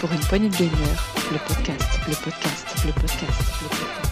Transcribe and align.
Pour 0.00 0.12
une 0.12 0.20
poignée 0.28 0.48
de 0.48 0.56
gagneurs, 0.56 1.14
le 1.32 1.38
podcast, 1.46 2.00
le 2.08 2.14
podcast, 2.14 2.66
le 2.84 2.92
podcast, 2.92 3.62
le 3.62 3.68
podcast. 3.68 4.04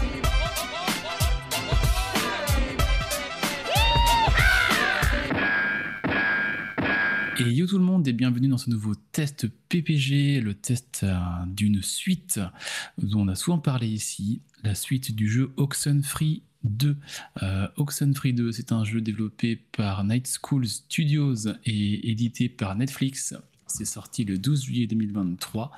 Et 7.39 7.51
yo 7.51 7.67
tout 7.67 7.79
le 7.79 7.85
monde 7.85 8.07
et 8.07 8.13
bienvenue 8.13 8.47
dans 8.49 8.59
ce 8.59 8.71
nouveau 8.71 8.95
test 8.95 9.49
PPG, 9.69 10.41
le 10.41 10.55
test 10.55 11.01
euh, 11.03 11.17
d'une 11.47 11.83
suite 11.83 12.41
dont 12.99 13.23
on 13.23 13.29
a 13.29 13.35
souvent 13.35 13.59
parlé 13.59 13.89
ici, 13.89 14.43
la 14.63 14.75
suite 14.75 15.17
du 15.17 15.29
jeu 15.29 15.53
Oxenfree 15.57 16.43
2. 16.65 16.97
Euh, 17.43 17.69
Oxenfree 17.77 18.33
2, 18.33 18.53
c'est 18.53 18.73
un 18.73 18.85
jeu 18.85 19.01
développé 19.01 19.57
par 19.57 20.05
Night 20.05 20.29
School 20.41 20.67
Studios 20.67 21.49
et 21.65 22.11
édité 22.11 22.49
par 22.49 22.77
Netflix. 22.77 23.35
C'est 23.73 23.85
sorti 23.85 24.25
le 24.25 24.39
12 24.39 24.65
juillet 24.65 24.87
2023 24.87 25.73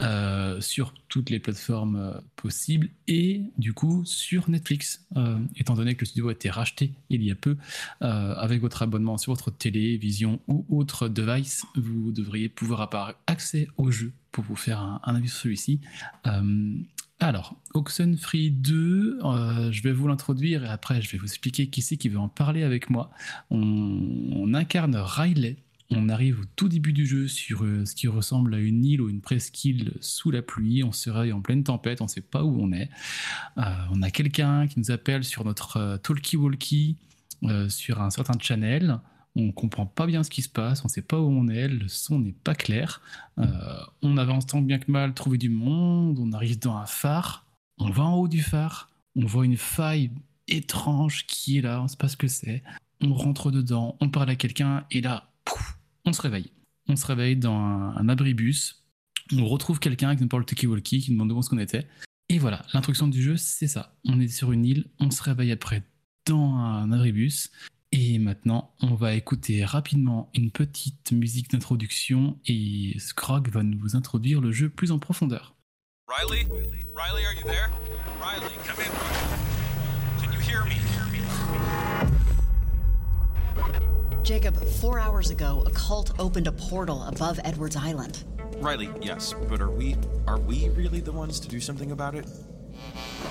euh, 0.00 0.60
sur 0.60 0.94
toutes 1.08 1.30
les 1.30 1.38
plateformes 1.38 1.96
euh, 1.96 2.12
possibles 2.36 2.88
et 3.08 3.42
du 3.58 3.72
coup 3.72 4.04
sur 4.04 4.48
Netflix, 4.48 5.04
euh, 5.16 5.38
étant 5.56 5.74
donné 5.74 5.94
que 5.94 6.00
le 6.00 6.06
studio 6.06 6.28
a 6.28 6.32
été 6.32 6.50
racheté 6.50 6.92
il 7.10 7.22
y 7.22 7.30
a 7.30 7.34
peu. 7.34 7.56
euh, 8.02 8.34
avec 8.34 8.60
votre 8.60 8.82
abonnement 8.82 9.18
sur 9.18 9.32
votre 9.32 9.50
télévision 9.50 10.40
ou 10.48 10.64
autre 10.68 11.08
device, 11.08 11.64
vous 11.76 12.12
devriez 12.12 12.48
pouvoir 12.48 12.80
avoir 12.80 13.14
accès 13.26 13.68
au 13.76 13.90
jeu 13.90 14.12
pour 14.32 14.44
vous 14.44 14.56
faire 14.56 14.80
un, 14.80 15.14
avis 15.14 15.28
sur 15.28 15.42
celui-ci. 15.42 15.80
Alors, 17.20 17.56
Oxenfree 17.74 18.50
2, 18.50 19.20
euh, 19.22 19.72
je 19.72 19.82
vais 19.82 19.92
vous 19.92 20.08
l'introduire 20.08 20.64
et 20.64 20.68
après 20.68 21.00
je 21.00 21.10
vais 21.10 21.18
vous 21.18 21.24
expliquer 21.24 21.68
qui 21.68 21.80
c'est 21.80 21.96
qui 21.96 22.08
veut 22.08 22.18
en 22.18 22.28
parler 22.28 22.64
avec 22.64 22.90
moi. 22.90 23.10
On 23.50 24.52
incarne 24.52 24.96
Riley. 24.96 25.56
On 25.90 26.08
arrive 26.08 26.40
au 26.40 26.44
tout 26.56 26.68
début 26.68 26.92
du 26.92 27.06
jeu 27.06 27.28
sur 27.28 27.62
euh, 27.62 27.84
ce 27.84 27.94
qui 27.94 28.08
ressemble 28.08 28.54
à 28.54 28.58
une 28.58 28.84
île 28.84 29.02
ou 29.02 29.08
une 29.08 29.20
presqu'île 29.20 29.92
sous 30.00 30.30
la 30.30 30.42
pluie. 30.42 30.82
On 30.82 30.92
se 30.92 31.10
réveille 31.10 31.32
en 31.32 31.40
pleine 31.40 31.62
tempête, 31.62 32.00
on 32.00 32.04
ne 32.04 32.10
sait 32.10 32.22
pas 32.22 32.42
où 32.42 32.58
on 32.60 32.72
est. 32.72 32.88
Euh, 33.58 33.62
on 33.92 34.02
a 34.02 34.10
quelqu'un 34.10 34.66
qui 34.66 34.78
nous 34.78 34.90
appelle 34.90 35.24
sur 35.24 35.44
notre 35.44 35.76
euh, 35.76 35.96
talkie-walkie 35.98 36.96
sur 37.68 38.00
un 38.00 38.08
certain 38.08 38.38
channel. 38.40 39.00
On 39.36 39.52
comprend 39.52 39.84
pas 39.84 40.06
bien 40.06 40.22
ce 40.22 40.30
qui 40.30 40.40
se 40.40 40.48
passe, 40.48 40.82
on 40.82 40.88
sait 40.88 41.02
pas 41.02 41.20
où 41.20 41.28
on 41.28 41.48
est, 41.48 41.68
le 41.68 41.88
son 41.88 42.18
n'est 42.18 42.32
pas 42.32 42.54
clair. 42.54 43.02
On 44.00 44.16
avance 44.16 44.46
tant 44.46 44.62
bien 44.62 44.78
que 44.78 44.90
mal, 44.90 45.12
trouver 45.12 45.36
du 45.36 45.50
monde, 45.50 46.18
on 46.18 46.32
arrive 46.32 46.58
dans 46.58 46.76
un 46.76 46.86
phare, 46.86 47.44
on 47.76 47.90
va 47.90 48.04
en 48.04 48.14
haut 48.14 48.28
du 48.28 48.40
phare, 48.40 48.88
on 49.14 49.26
voit 49.26 49.44
une 49.44 49.58
faille 49.58 50.10
étrange 50.48 51.26
qui 51.26 51.58
est 51.58 51.60
là, 51.60 51.82
on 51.82 51.88
sait 51.88 51.98
pas 51.98 52.08
ce 52.08 52.16
que 52.16 52.28
c'est. 52.28 52.62
On 53.02 53.12
rentre 53.12 53.50
dedans, 53.50 53.96
on 54.00 54.08
parle 54.08 54.30
à 54.30 54.36
quelqu'un 54.36 54.86
et 54.90 55.02
là, 55.02 55.28
pouf, 55.44 55.73
on 56.04 56.12
se 56.12 56.22
réveille. 56.22 56.50
On 56.88 56.96
se 56.96 57.06
réveille 57.06 57.36
dans 57.36 57.56
un, 57.56 58.08
abribus. 58.08 58.84
On 59.32 59.46
retrouve 59.46 59.78
quelqu'un 59.78 60.14
qui 60.16 60.22
nous 60.22 60.28
parle 60.28 60.44
talkie-walkie, 60.44 61.00
qui 61.00 61.10
nous 61.10 61.16
demande 61.18 61.32
où 61.32 61.40
est-ce 61.40 61.48
qu'on 61.48 61.58
était. 61.58 61.86
Et 62.28 62.38
voilà, 62.38 62.64
l'introduction 62.72 63.08
du 63.08 63.22
jeu, 63.22 63.36
c'est 63.36 63.66
ça. 63.66 63.96
On 64.04 64.20
est 64.20 64.28
sur 64.28 64.52
une 64.52 64.64
île, 64.64 64.86
on 65.00 65.10
se 65.10 65.22
réveille 65.22 65.52
après 65.52 65.82
dans 66.26 66.54
un 66.54 66.92
abribus. 66.92 67.50
Et 67.92 68.18
maintenant, 68.18 68.74
on 68.80 68.94
va 68.94 69.14
écouter 69.14 69.64
rapidement 69.64 70.30
une 70.34 70.50
petite 70.50 71.12
musique 71.12 71.50
d'introduction 71.50 72.38
et 72.46 72.96
Scrog 72.98 73.48
va 73.50 73.62
nous 73.62 73.94
introduire 73.94 74.40
le 74.40 74.50
jeu 74.52 74.68
plus 74.68 74.90
en 74.90 74.98
profondeur. 74.98 75.54
Riley? 76.08 76.46
Riley, 76.94 77.24
are 77.24 77.34
you 77.34 77.44
there? 77.44 77.70
Riley, 78.20 78.52
come 78.66 78.80
in. 78.80 78.90
Can 80.20 80.32
you 80.32 80.40
hear 80.40 80.64
me? 80.64 80.84
Jacob, 84.24 84.56
four 84.56 84.98
hours 84.98 85.28
ago, 85.28 85.62
a 85.66 85.70
cult 85.70 86.18
opened 86.18 86.46
a 86.46 86.52
portal 86.52 87.04
above 87.04 87.38
Edwards 87.44 87.76
Island. 87.76 88.24
Riley, 88.56 88.88
yes, 89.02 89.34
but 89.50 89.60
are 89.60 89.70
we 89.70 89.96
are 90.26 90.38
we 90.38 90.70
really 90.70 91.00
the 91.00 91.12
ones 91.12 91.38
to 91.40 91.48
do 91.48 91.60
something 91.60 91.92
about 91.92 92.14
it? 92.14 92.24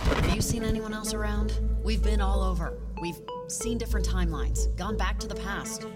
Have 0.03 0.35
you 0.35 0.41
seen 0.41 0.63
anyone 0.63 0.93
else 0.93 1.15
around? 1.15 1.59
We've 1.83 2.03
been 2.03 2.21
all 2.21 2.43
over. 2.43 2.77
We've 3.01 3.19
seen 3.47 3.79
different 3.79 4.07
timelines, 4.07 4.73
gone 4.77 4.95
back 4.95 5.17
to 5.21 5.27
the 5.27 5.33
past. 5.33 5.87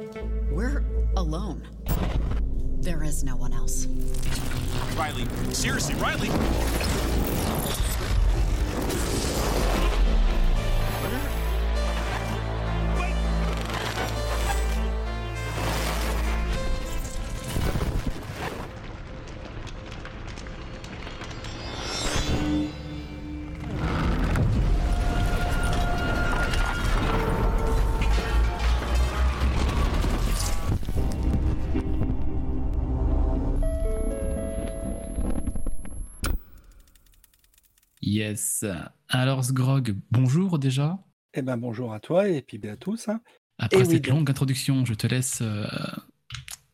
We're 0.49 0.83
alone. 1.15 1.67
There 2.79 3.03
is 3.03 3.23
no 3.23 3.35
one 3.35 3.53
else. 3.53 3.85
Riley, 4.95 5.27
seriously, 5.53 5.93
Riley. 5.95 6.29
Yes. 38.21 38.65
Alors 39.09 39.43
Scrog, 39.45 39.95
bonjour 40.09 40.57
déjà. 40.57 40.97
Eh 41.35 41.43
ben 41.43 41.55
bonjour 41.55 41.93
à 41.93 41.99
toi 41.99 42.27
et 42.27 42.41
puis 42.41 42.57
bien 42.57 42.73
à 42.73 42.75
tous. 42.75 43.07
hein. 43.09 43.21
Après 43.59 43.77
Eh 43.81 43.83
oui, 43.83 43.93
cette 43.93 44.05
donc- 44.05 44.13
longue 44.15 44.29
introduction, 44.31 44.85
je 44.85 44.95
te 44.95 45.05
laisse 45.05 45.39
euh, 45.43 45.67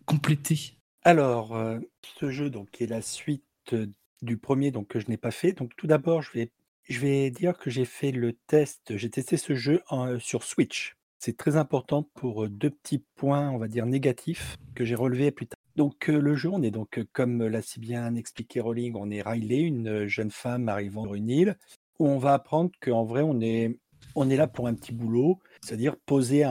compléter. 0.06 0.78
Alors, 1.04 1.54
euh, 1.58 1.80
ce 2.18 2.32
jeu 2.32 2.50
donc 2.50 2.72
qui 2.72 2.86
est 2.86 2.88
la 2.88 3.02
suite 3.02 3.76
du 4.22 4.38
premier 4.38 4.72
donc 4.72 4.88
que 4.88 5.02
je 5.02 5.10
n'ai 5.10 5.18
pas 5.18 5.32
fait. 5.32 5.52
Donc 5.52 5.76
tout 5.76 5.86
d'abord, 5.88 6.22
je 6.22 6.32
vais 6.32 6.52
je 6.88 7.00
vais 7.02 7.30
dire 7.30 7.58
que 7.58 7.70
j'ai 7.70 7.84
fait 7.86 8.12
le 8.14 8.32
test, 8.48 8.96
j'ai 8.98 9.10
testé 9.10 9.36
ce 9.36 9.54
jeu 9.54 9.82
en, 9.90 10.08
euh, 10.08 10.20
sur 10.20 10.44
Switch. 10.44 10.96
C'est 11.20 11.36
très 11.36 11.58
important 11.58 12.04
pour 12.14 12.48
deux 12.48 12.70
petits 12.70 13.04
points, 13.16 13.50
on 13.50 13.58
va 13.58 13.68
dire 13.68 13.86
négatifs 13.86 14.56
que 14.76 14.86
j'ai 14.86 14.96
relevés 14.96 15.32
plus 15.32 15.48
tard. 15.48 15.60
Donc 15.76 16.08
le 16.08 16.36
jeu, 16.36 16.50
on 16.50 16.62
est 16.62 16.72
donc 16.72 17.04
comme 17.14 17.46
l'a 17.48 17.62
si 17.62 17.80
bien 17.80 18.16
expliqué 18.16 18.60
Rowling, 18.60 18.94
on 18.96 19.10
est 19.10 19.22
Riley, 19.22 19.62
une 19.62 20.06
jeune 20.08 20.32
femme 20.32 20.70
arrivant 20.70 21.04
sur 21.04 21.16
une 21.16 21.30
île 21.30 21.58
où 22.00 22.08
on 22.08 22.18
va 22.20 22.34
apprendre 22.34 22.72
qu'en 22.80 23.04
vrai 23.04 23.22
on 23.22 23.40
est 23.42 23.78
on 24.16 24.30
est 24.30 24.36
là 24.36 24.48
pour 24.48 24.68
un 24.68 24.74
petit 24.74 24.92
boulot, 24.92 25.40
c'est-à-dire 25.62 25.96
poser 26.06 26.44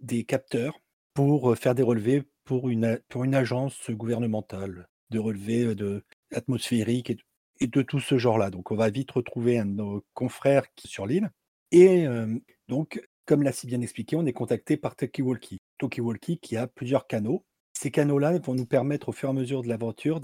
des 0.00 0.24
capteurs 0.24 0.80
pour 1.14 1.56
faire 1.56 1.74
des 1.74 1.82
relevés 1.82 2.24
pour 2.44 2.68
une, 2.68 3.00
pour 3.08 3.24
une 3.24 3.34
agence 3.34 3.90
gouvernementale 3.90 4.88
de 5.10 5.18
relevés 5.18 5.74
de 5.74 6.04
atmosphériques 6.34 7.10
et, 7.60 7.66
de- 7.66 7.82
tout 7.82 8.00
ce 8.00 8.18
genre-là. 8.18 8.50
Donc 8.50 8.70
on 8.70 8.76
va 8.76 8.90
vite 8.90 9.10
retrouver 9.10 9.58
un 9.58 9.66
de 9.66 9.72
nos 9.72 10.04
confrères 10.14 10.66
qui 10.74 10.88
sur 10.88 11.06
l'île. 11.06 11.30
Et 11.70 12.06
donc, 12.68 13.02
comme 13.26 13.42
l'a 13.42 13.52
si 13.52 13.66
bien 13.66 13.80
expliqué, 13.80 14.16
on 14.16 14.26
est 14.26 14.32
contacté 14.32 14.76
par 14.76 14.96
Talkie-Walkie. 14.96 15.58
Talkie-Walkie 15.78 16.38
qui 16.38 16.56
a 16.56 16.66
plusieurs 16.66 17.06
canaux. 17.06 17.44
Ces 17.80 17.92
canaux-là 17.92 18.36
vont 18.40 18.56
nous 18.56 18.66
permettre 18.66 19.10
au 19.10 19.12
fur 19.12 19.28
et 19.28 19.30
à 19.30 19.32
mesure 19.32 19.62
de 19.62 19.68
l'aventure 19.68 20.20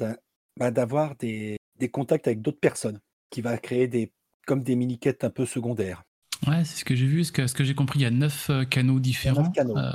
bah, 0.58 0.70
d'avoir 0.72 1.14
des, 1.14 1.56
des 1.78 1.88
contacts 1.88 2.26
avec 2.26 2.42
d'autres 2.42 2.58
personnes, 2.58 2.98
qui 3.30 3.42
va 3.42 3.56
créer 3.58 3.86
des, 3.86 4.10
comme 4.44 4.64
des 4.64 4.74
mini-quêtes 4.74 5.22
un 5.22 5.30
peu 5.30 5.46
secondaires. 5.46 6.02
Ouais, 6.48 6.64
c'est 6.64 6.80
ce 6.80 6.84
que 6.84 6.96
j'ai 6.96 7.06
vu. 7.06 7.22
Ce 7.22 7.30
que, 7.30 7.46
ce 7.46 7.54
que 7.54 7.62
j'ai 7.62 7.76
compris, 7.76 8.00
il 8.00 8.02
y 8.02 8.06
a 8.06 8.10
neuf 8.10 8.50
euh, 8.50 8.64
canaux 8.64 8.98
différents. 8.98 9.52
canaux. 9.52 9.78
Euh, 9.78 9.92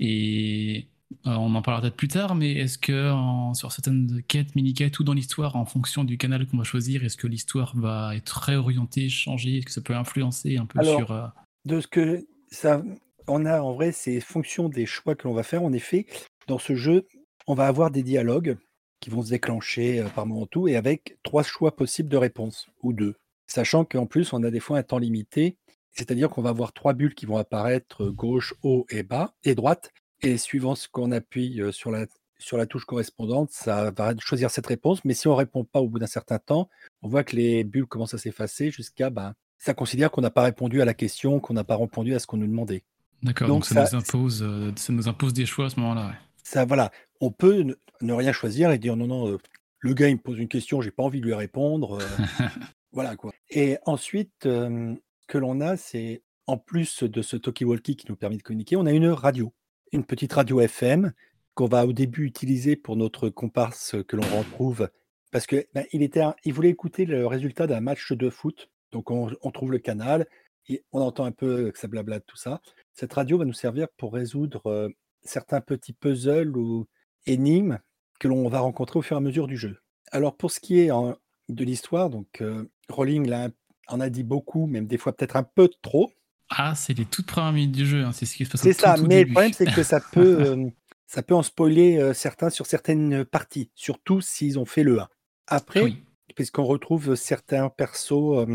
et 0.00 0.88
euh, 1.26 1.32
on 1.32 1.54
en 1.54 1.60
parlera 1.60 1.82
peut-être 1.82 1.96
plus 1.96 2.08
tard, 2.08 2.34
mais 2.34 2.52
est-ce 2.52 2.78
que 2.78 3.10
en- 3.12 3.52
sur 3.52 3.72
certaines 3.72 4.22
quêtes, 4.26 4.56
mini-quêtes 4.56 4.98
ou 4.98 5.04
dans 5.04 5.12
l'histoire, 5.12 5.54
en 5.56 5.66
fonction 5.66 6.02
du 6.02 6.16
canal 6.16 6.46
qu'on 6.46 6.56
va 6.56 6.64
choisir, 6.64 7.04
est-ce 7.04 7.18
que 7.18 7.26
l'histoire 7.26 7.76
va 7.76 8.16
être 8.16 8.38
réorientée, 8.38 9.10
changer 9.10 9.58
Est-ce 9.58 9.66
que 9.66 9.72
ça 9.72 9.82
peut 9.82 9.94
influencer 9.94 10.56
un 10.56 10.64
peu 10.64 10.80
Alors, 10.80 10.96
sur. 10.96 11.12
euh, 11.12 11.26
de 11.66 11.78
ce 11.78 11.88
que 11.88 12.26
ça, 12.50 12.82
on 13.28 13.44
a 13.44 13.60
en 13.60 13.74
vrai, 13.74 13.92
c'est 13.92 14.18
fonction 14.20 14.70
des 14.70 14.86
choix 14.86 15.14
que 15.14 15.28
l'on 15.28 15.34
va 15.34 15.42
faire. 15.42 15.62
En 15.62 15.74
effet, 15.74 16.06
dans 16.46 16.58
ce 16.58 16.74
jeu, 16.74 17.06
on 17.46 17.54
va 17.54 17.66
avoir 17.66 17.90
des 17.90 18.02
dialogues 18.02 18.56
qui 19.00 19.10
vont 19.10 19.22
se 19.22 19.30
déclencher 19.30 20.00
euh, 20.00 20.08
par 20.08 20.26
moment 20.26 20.46
tout 20.46 20.68
et 20.68 20.76
avec 20.76 21.18
trois 21.22 21.42
choix 21.42 21.74
possibles 21.76 22.08
de 22.08 22.16
réponse 22.16 22.68
ou 22.82 22.92
deux. 22.92 23.14
Sachant 23.46 23.84
qu'en 23.84 24.06
plus, 24.06 24.32
on 24.32 24.42
a 24.42 24.50
des 24.50 24.60
fois 24.60 24.78
un 24.78 24.82
temps 24.82 24.98
limité, 24.98 25.56
c'est-à-dire 25.92 26.28
qu'on 26.28 26.42
va 26.42 26.50
avoir 26.50 26.72
trois 26.72 26.92
bulles 26.94 27.14
qui 27.14 27.26
vont 27.26 27.36
apparaître 27.36 28.04
euh, 28.04 28.10
gauche, 28.12 28.54
haut 28.62 28.86
et 28.90 29.02
bas 29.02 29.34
et 29.44 29.54
droite. 29.54 29.92
Et 30.22 30.38
suivant 30.38 30.74
ce 30.74 30.88
qu'on 30.88 31.12
appuie 31.12 31.60
euh, 31.60 31.72
sur 31.72 31.90
la, 31.90 32.06
sur 32.38 32.56
la 32.56 32.66
touche 32.66 32.84
correspondante, 32.86 33.50
ça 33.52 33.90
va 33.90 34.14
choisir 34.18 34.50
cette 34.50 34.66
réponse. 34.66 35.04
Mais 35.04 35.14
si 35.14 35.28
on 35.28 35.34
répond 35.34 35.64
pas 35.64 35.80
au 35.80 35.88
bout 35.88 35.98
d'un 35.98 36.06
certain 36.06 36.38
temps, 36.38 36.68
on 37.02 37.08
voit 37.08 37.22
que 37.22 37.36
les 37.36 37.64
bulles 37.64 37.86
commencent 37.86 38.14
à 38.14 38.18
s'effacer 38.18 38.70
jusqu'à 38.70 39.10
ben, 39.10 39.34
ça 39.58 39.74
considère 39.74 40.10
qu'on 40.10 40.22
n'a 40.22 40.30
pas 40.30 40.42
répondu 40.42 40.80
à 40.82 40.84
la 40.84 40.94
question, 40.94 41.38
qu'on 41.38 41.54
n'a 41.54 41.64
pas 41.64 41.76
répondu 41.76 42.14
à 42.14 42.18
ce 42.18 42.26
qu'on 42.26 42.36
nous 42.38 42.46
demandait. 42.46 42.84
D'accord, 43.22 43.48
donc, 43.48 43.56
donc 43.58 43.64
ça, 43.66 43.86
ça- 43.86 43.96
nous 43.96 44.02
impose, 44.02 44.42
euh, 44.42 44.72
ça 44.76 44.92
nous 44.92 45.08
impose 45.08 45.32
des 45.32 45.46
choix 45.46 45.66
à 45.66 45.70
ce 45.70 45.80
moment-là. 45.80 46.08
ouais. 46.08 46.14
Ça, 46.46 46.64
voilà, 46.64 46.92
on 47.20 47.32
peut 47.32 47.62
ne, 47.62 47.74
ne 48.02 48.12
rien 48.12 48.30
choisir 48.30 48.70
et 48.70 48.78
dire 48.78 48.94
non, 48.94 49.08
non, 49.08 49.32
euh, 49.32 49.38
le 49.80 49.94
gars 49.94 50.08
il 50.08 50.14
me 50.14 50.20
pose 50.20 50.38
une 50.38 50.46
question, 50.46 50.80
j'ai 50.80 50.92
pas 50.92 51.02
envie 51.02 51.20
de 51.20 51.26
lui 51.26 51.34
répondre. 51.34 51.98
euh, 52.00 52.06
voilà 52.92 53.16
quoi. 53.16 53.32
Et 53.50 53.78
ensuite, 53.84 54.46
euh, 54.46 54.94
ce 55.22 55.26
que 55.26 55.38
l'on 55.38 55.60
a, 55.60 55.76
c'est 55.76 56.22
en 56.46 56.56
plus 56.56 57.02
de 57.02 57.20
ce 57.20 57.36
talkie-walkie 57.36 57.96
qui 57.96 58.06
nous 58.08 58.14
permet 58.14 58.36
de 58.36 58.44
communiquer, 58.44 58.76
on 58.76 58.86
a 58.86 58.92
une 58.92 59.08
radio, 59.08 59.52
une 59.90 60.04
petite 60.04 60.34
radio 60.34 60.60
FM 60.60 61.12
qu'on 61.54 61.66
va 61.66 61.84
au 61.84 61.92
début 61.92 62.24
utiliser 62.26 62.76
pour 62.76 62.94
notre 62.94 63.28
comparse 63.28 63.96
que 64.06 64.14
l'on 64.14 64.38
retrouve 64.38 64.88
parce 65.32 65.48
que 65.48 65.66
ben, 65.74 65.84
il, 65.92 66.04
était, 66.04 66.22
il 66.44 66.54
voulait 66.54 66.70
écouter 66.70 67.06
le 67.06 67.26
résultat 67.26 67.66
d'un 67.66 67.80
match 67.80 68.12
de 68.12 68.30
foot. 68.30 68.70
Donc 68.92 69.10
on, 69.10 69.32
on 69.42 69.50
trouve 69.50 69.72
le 69.72 69.78
canal, 69.80 70.28
et 70.68 70.84
on 70.92 71.00
entend 71.00 71.24
un 71.24 71.32
peu 71.32 71.72
que 71.72 71.78
ça 71.80 71.88
blablate, 71.88 72.24
tout 72.24 72.36
ça. 72.36 72.60
Cette 72.92 73.14
radio 73.14 73.36
va 73.36 73.44
nous 73.44 73.52
servir 73.52 73.88
pour 73.96 74.14
résoudre 74.14 74.92
certains 75.28 75.60
petits 75.60 75.92
puzzles 75.92 76.56
ou 76.56 76.86
énigmes 77.26 77.78
que 78.20 78.28
l'on 78.28 78.48
va 78.48 78.60
rencontrer 78.60 78.98
au 78.98 79.02
fur 79.02 79.16
et 79.16 79.18
à 79.18 79.20
mesure 79.20 79.46
du 79.46 79.56
jeu. 79.56 79.78
Alors 80.12 80.36
pour 80.36 80.50
ce 80.50 80.60
qui 80.60 80.80
est 80.80 80.90
en- 80.90 81.16
de 81.48 81.64
l'histoire, 81.64 82.10
donc 82.10 82.40
euh, 82.40 82.64
Rowling 82.88 83.28
là, 83.28 83.48
en 83.88 84.00
a 84.00 84.08
dit 84.08 84.22
beaucoup, 84.24 84.66
même 84.66 84.86
des 84.86 84.98
fois 84.98 85.12
peut-être 85.14 85.36
un 85.36 85.42
peu 85.44 85.68
trop. 85.82 86.10
Ah, 86.48 86.74
c'est 86.74 86.94
les 86.96 87.04
toutes 87.04 87.26
premières 87.26 87.52
minutes 87.52 87.72
du 87.72 87.86
jeu, 87.86 88.04
hein, 88.04 88.12
c'est 88.12 88.26
ce 88.26 88.34
qui 88.36 88.44
se 88.46 88.50
passe 88.50 88.62
C'est 88.62 88.72
ça, 88.72 88.94
tout 88.94 89.06
mais 89.06 89.24
le 89.24 89.32
problème 89.32 89.52
c'est 89.52 89.66
que 89.72 89.82
ça 89.82 90.00
peut, 90.00 90.40
euh, 90.46 90.68
ça 91.06 91.22
peut 91.22 91.34
en 91.34 91.42
spoiler 91.42 91.98
euh, 91.98 92.14
certains 92.14 92.50
sur 92.50 92.66
certaines 92.66 93.24
parties, 93.24 93.70
surtout 93.74 94.20
s'ils 94.20 94.58
ont 94.58 94.64
fait 94.64 94.82
le 94.82 95.00
1. 95.00 95.08
Après, 95.48 95.82
Oui. 95.82 96.02
puisqu'on 96.34 96.64
retrouve 96.64 97.14
certains 97.16 97.68
persos 97.68 98.46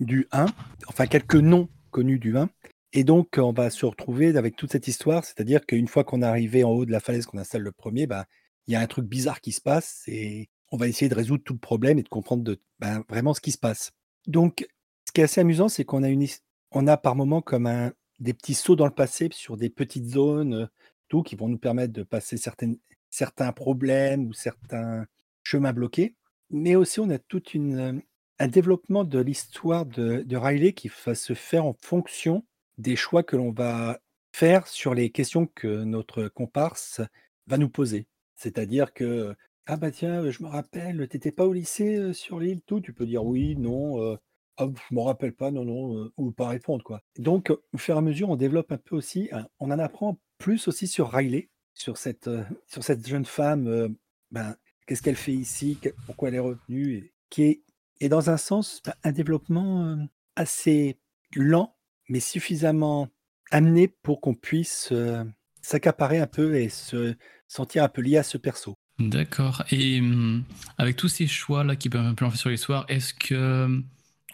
du 0.00 0.28
1, 0.32 0.46
enfin 0.88 1.06
quelques 1.06 1.34
noms 1.36 1.68
connus 1.90 2.18
du 2.20 2.36
1, 2.36 2.48
et 2.92 3.04
donc 3.04 3.36
on 3.38 3.52
va 3.52 3.70
se 3.70 3.84
retrouver 3.84 4.36
avec 4.36 4.56
toute 4.56 4.72
cette 4.72 4.88
histoire, 4.88 5.24
c'est-à-dire 5.24 5.66
qu'une 5.66 5.88
fois 5.88 6.04
qu'on 6.04 6.22
est 6.22 6.26
arrivé 6.26 6.64
en 6.64 6.70
haut 6.70 6.86
de 6.86 6.92
la 6.92 7.00
falaise, 7.00 7.26
qu'on 7.26 7.38
installe 7.38 7.62
le 7.62 7.72
premier, 7.72 8.06
bah, 8.06 8.26
il 8.66 8.72
y 8.72 8.76
a 8.76 8.80
un 8.80 8.86
truc 8.86 9.06
bizarre 9.06 9.40
qui 9.40 9.52
se 9.52 9.60
passe 9.60 10.04
et 10.06 10.48
on 10.70 10.76
va 10.76 10.88
essayer 10.88 11.08
de 11.08 11.14
résoudre 11.14 11.42
tout 11.44 11.54
le 11.54 11.58
problème 11.58 11.98
et 11.98 12.02
de 12.02 12.08
comprendre 12.08 12.42
de, 12.42 12.60
ben, 12.78 13.04
vraiment 13.08 13.34
ce 13.34 13.40
qui 13.40 13.52
se 13.52 13.58
passe. 13.58 13.92
Donc, 14.26 14.66
ce 15.06 15.12
qui 15.12 15.20
est 15.20 15.24
assez 15.24 15.40
amusant, 15.40 15.68
c'est 15.68 15.84
qu'on 15.84 16.02
a, 16.02 16.08
une, 16.08 16.26
on 16.72 16.86
a 16.86 16.96
par 16.96 17.14
moments 17.14 17.40
comme 17.40 17.66
un, 17.66 17.92
des 18.20 18.34
petits 18.34 18.54
sauts 18.54 18.76
dans 18.76 18.86
le 18.86 18.94
passé 18.94 19.28
sur 19.32 19.56
des 19.56 19.70
petites 19.70 20.06
zones, 20.06 20.54
euh, 20.54 20.66
tout, 21.08 21.22
qui 21.22 21.36
vont 21.36 21.48
nous 21.48 21.58
permettre 21.58 21.92
de 21.94 22.02
passer 22.02 22.36
certaines, 22.36 22.78
certains 23.10 23.52
problèmes 23.52 24.26
ou 24.26 24.34
certains 24.34 25.06
chemins 25.42 25.72
bloqués. 25.72 26.14
Mais 26.50 26.74
aussi, 26.76 27.00
on 27.00 27.08
a 27.08 27.18
toute 27.18 27.54
une, 27.54 27.78
euh, 27.78 28.00
un 28.38 28.48
développement 28.48 29.04
de 29.04 29.18
l'histoire 29.18 29.86
de 29.86 30.36
Riley 30.36 30.72
qui 30.72 30.90
va 31.06 31.14
se 31.14 31.32
faire 31.32 31.64
en 31.64 31.74
fonction 31.80 32.44
des 32.78 32.96
choix 32.96 33.22
que 33.22 33.36
l'on 33.36 33.52
va 33.52 34.00
faire 34.32 34.66
sur 34.66 34.94
les 34.94 35.10
questions 35.10 35.46
que 35.46 35.84
notre 35.84 36.28
comparse 36.28 37.00
va 37.46 37.58
nous 37.58 37.68
poser. 37.68 38.06
C'est-à-dire 38.34 38.92
que, 38.94 39.34
ah 39.66 39.76
bah 39.76 39.90
tiens, 39.90 40.30
je 40.30 40.42
me 40.42 40.48
rappelle, 40.48 41.06
t'étais 41.08 41.32
pas 41.32 41.46
au 41.46 41.52
lycée 41.52 41.96
euh, 41.96 42.12
sur 42.12 42.40
l'île, 42.40 42.62
tout, 42.62 42.80
tu 42.80 42.92
peux 42.92 43.06
dire 43.06 43.24
oui, 43.24 43.56
non, 43.56 44.02
euh, 44.02 44.16
ah, 44.60 44.66
je 44.90 44.94
me 44.94 45.00
rappelle 45.00 45.32
pas, 45.32 45.52
non, 45.52 45.64
non, 45.64 45.96
euh, 45.96 46.12
ou 46.16 46.32
pas 46.32 46.48
répondre, 46.48 46.82
quoi. 46.82 47.00
Donc, 47.16 47.50
au 47.50 47.78
fur 47.78 47.94
et 47.94 47.98
à 47.98 48.00
mesure, 48.00 48.28
on 48.28 48.36
développe 48.36 48.72
un 48.72 48.76
peu 48.76 48.96
aussi, 48.96 49.30
on 49.60 49.70
en 49.70 49.78
apprend 49.78 50.18
plus 50.38 50.66
aussi 50.66 50.88
sur 50.88 51.10
Riley, 51.12 51.48
sur 51.74 51.96
cette, 51.96 52.26
euh, 52.26 52.42
sur 52.66 52.82
cette 52.82 53.06
jeune 53.06 53.24
femme, 53.24 53.68
euh, 53.68 53.88
ben, 54.32 54.56
qu'est-ce 54.86 55.02
qu'elle 55.02 55.14
fait 55.16 55.32
ici, 55.32 55.78
pourquoi 56.06 56.28
elle 56.28 56.34
est 56.34 56.40
retenue, 56.40 56.94
et, 56.94 57.12
qui 57.30 57.44
est, 57.44 57.62
et 58.00 58.08
dans 58.08 58.30
un 58.30 58.36
sens, 58.36 58.82
ben, 58.84 58.94
un 59.04 59.12
développement 59.12 59.96
assez 60.34 60.98
lent, 61.36 61.76
mais 62.08 62.20
suffisamment 62.20 63.08
amené 63.50 63.88
pour 63.88 64.20
qu'on 64.20 64.34
puisse 64.34 64.90
euh, 64.92 65.24
s'accaparer 65.62 66.18
un 66.18 66.26
peu 66.26 66.56
et 66.56 66.68
se 66.68 67.14
sentir 67.46 67.82
un 67.84 67.88
peu 67.88 68.02
lié 68.02 68.18
à 68.18 68.22
ce 68.22 68.38
perso. 68.38 68.74
D'accord. 68.98 69.62
Et 69.70 70.00
hum, 70.00 70.44
avec 70.76 70.96
tous 70.96 71.08
ces 71.08 71.26
choix-là 71.26 71.76
qui 71.76 71.88
peuvent 71.88 72.04
influer 72.04 72.36
sur 72.36 72.50
l'histoire, 72.50 72.84
est-ce 72.88 73.14
que 73.14 73.64
hum, 73.64 73.84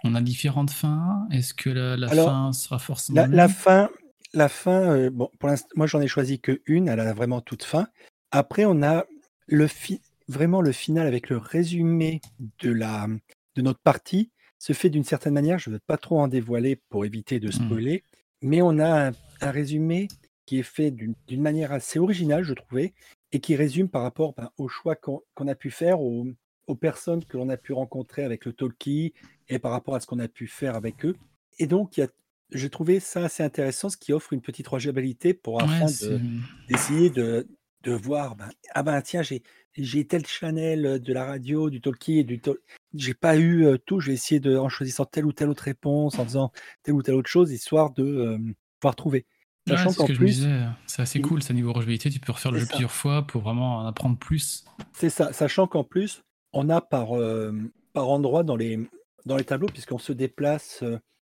on 0.04 0.14
a 0.14 0.20
différentes 0.20 0.70
fins? 0.70 1.26
Est-ce 1.30 1.54
que 1.54 1.70
la, 1.70 1.96
la 1.96 2.08
Alors, 2.08 2.26
fin 2.26 2.52
sera 2.52 2.78
forcément 2.78 3.20
La, 3.20 3.26
la 3.26 3.48
fin, 3.48 3.90
la 4.32 4.48
fin 4.48 4.80
euh, 4.96 5.10
bon, 5.10 5.30
pour 5.38 5.48
l'instant, 5.48 5.68
moi 5.76 5.86
j'en 5.86 6.00
ai 6.00 6.08
choisi 6.08 6.40
que 6.40 6.62
une, 6.66 6.88
elle 6.88 7.00
a 7.00 7.12
vraiment 7.12 7.40
toute 7.40 7.62
fin. 7.62 7.88
Après, 8.30 8.64
on 8.64 8.82
a 8.82 9.04
le 9.46 9.66
fi- 9.66 10.00
vraiment 10.28 10.60
le 10.62 10.72
final 10.72 11.06
avec 11.06 11.28
le 11.28 11.36
résumé 11.36 12.20
de, 12.60 12.70
la, 12.70 13.06
de 13.54 13.62
notre 13.62 13.80
partie 13.80 14.30
se 14.64 14.72
fait 14.72 14.88
d'une 14.88 15.04
certaine 15.04 15.34
manière. 15.34 15.58
Je 15.58 15.68
ne 15.68 15.74
veux 15.74 15.80
pas 15.86 15.98
trop 15.98 16.18
en 16.20 16.26
dévoiler 16.28 16.76
pour 16.88 17.04
éviter 17.04 17.38
de 17.38 17.50
Hmm. 17.50 17.50
spoiler, 17.50 18.02
mais 18.40 18.62
on 18.62 18.78
a 18.78 19.08
un, 19.08 19.12
un 19.42 19.50
résumé 19.50 20.08
qui 20.46 20.58
est 20.58 20.62
fait 20.62 20.90
d'une 20.90 21.14
manière 21.42 21.70
assez 21.72 21.98
originale, 21.98 22.44
je 22.44 22.54
trouvais, 22.54 22.94
et 23.32 23.40
qui 23.40 23.56
résume 23.56 23.90
par 23.90 24.02
rapport 24.02 24.32
ben, 24.34 24.50
aux 24.56 24.68
choix 24.68 24.96
qu'on 24.96 25.48
a 25.48 25.54
pu 25.54 25.70
faire, 25.70 26.00
aux, 26.00 26.26
aux 26.66 26.74
personnes 26.76 27.24
que 27.26 27.36
l'on 27.36 27.50
a 27.50 27.58
pu 27.58 27.74
rencontrer 27.74 28.24
avec 28.24 28.46
le 28.46 28.54
talkie 28.54 29.12
et 29.48 29.58
par 29.58 29.70
rapport 29.72 29.96
à 29.96 30.00
ce 30.00 30.06
qu'on 30.06 30.18
a 30.18 30.28
pu 30.28 30.46
faire 30.46 30.76
avec 30.76 31.04
eux. 31.04 31.18
Et 31.58 31.66
donc, 31.66 31.96
il 31.96 32.00
y 32.00 32.04
a 32.04 32.08
j'ai 32.50 32.70
trouvé 32.70 33.00
ça 33.00 33.24
assez 33.24 33.42
intéressant, 33.42 33.88
ce 33.88 33.96
qui 33.96 34.12
offre 34.12 34.32
une 34.32 34.42
petite 34.42 34.68
rejouabilité 34.68 35.34
pour 35.34 35.60
afin 35.62 35.86
Ouais, 35.86 36.20
d'essayer 36.68 37.10
de, 37.10 37.48
de 37.84 37.92
voir, 37.92 38.34
ben, 38.34 38.48
ah 38.72 38.82
ben 38.82 39.00
tiens, 39.02 39.22
j'ai, 39.22 39.42
j'ai 39.74 40.06
tel 40.06 40.26
channel 40.26 41.00
de 41.00 41.12
la 41.12 41.24
radio, 41.24 41.70
du 41.70 41.80
talkie, 41.80 42.18
et 42.20 42.24
du 42.24 42.40
talk... 42.40 42.58
j'ai 42.94 43.14
pas 43.14 43.36
eu 43.36 43.66
euh, 43.66 43.76
tout, 43.78 44.00
je 44.00 44.08
vais 44.08 44.14
essayer 44.14 44.40
de, 44.40 44.56
en 44.56 44.68
choisissant 44.68 45.04
telle 45.04 45.26
ou 45.26 45.32
telle 45.32 45.48
autre 45.48 45.64
réponse, 45.64 46.18
en 46.18 46.24
faisant 46.24 46.50
telle 46.82 46.94
ou 46.94 47.02
telle 47.02 47.14
autre 47.14 47.30
chose, 47.30 47.52
histoire 47.52 47.92
de 47.92 48.02
euh, 48.02 48.38
pouvoir 48.80 48.96
trouver. 48.96 49.26
Ouais, 49.68 49.76
Sachant 49.76 49.90
c'est 49.90 49.94
ce 49.94 49.98
qu'en 49.98 50.06
que 50.06 50.14
je 50.14 50.18
plus, 50.18 50.26
disais, 50.26 50.62
c'est 50.86 51.02
assez 51.02 51.18
il- 51.18 51.22
cool, 51.22 51.42
ça 51.42 51.54
niveau 51.54 51.72
rejouabilité, 51.72 52.10
tu 52.10 52.20
peux 52.20 52.32
refaire 52.32 52.52
le 52.52 52.58
jeu 52.58 52.66
ça. 52.66 52.70
plusieurs 52.70 52.90
fois 52.90 53.26
pour 53.26 53.42
vraiment 53.42 53.78
en 53.78 53.86
apprendre 53.86 54.18
plus. 54.18 54.64
C'est 54.92 55.10
ça, 55.10 55.32
sachant 55.32 55.66
qu'en 55.66 55.84
plus, 55.84 56.22
on 56.52 56.70
a 56.70 56.80
par, 56.80 57.16
euh, 57.16 57.52
par 57.92 58.08
endroit 58.08 58.44
dans 58.44 58.56
les, 58.56 58.78
dans 59.26 59.36
les 59.36 59.44
tableaux, 59.44 59.68
puisqu'on 59.68 59.98
se 59.98 60.12
déplace 60.12 60.82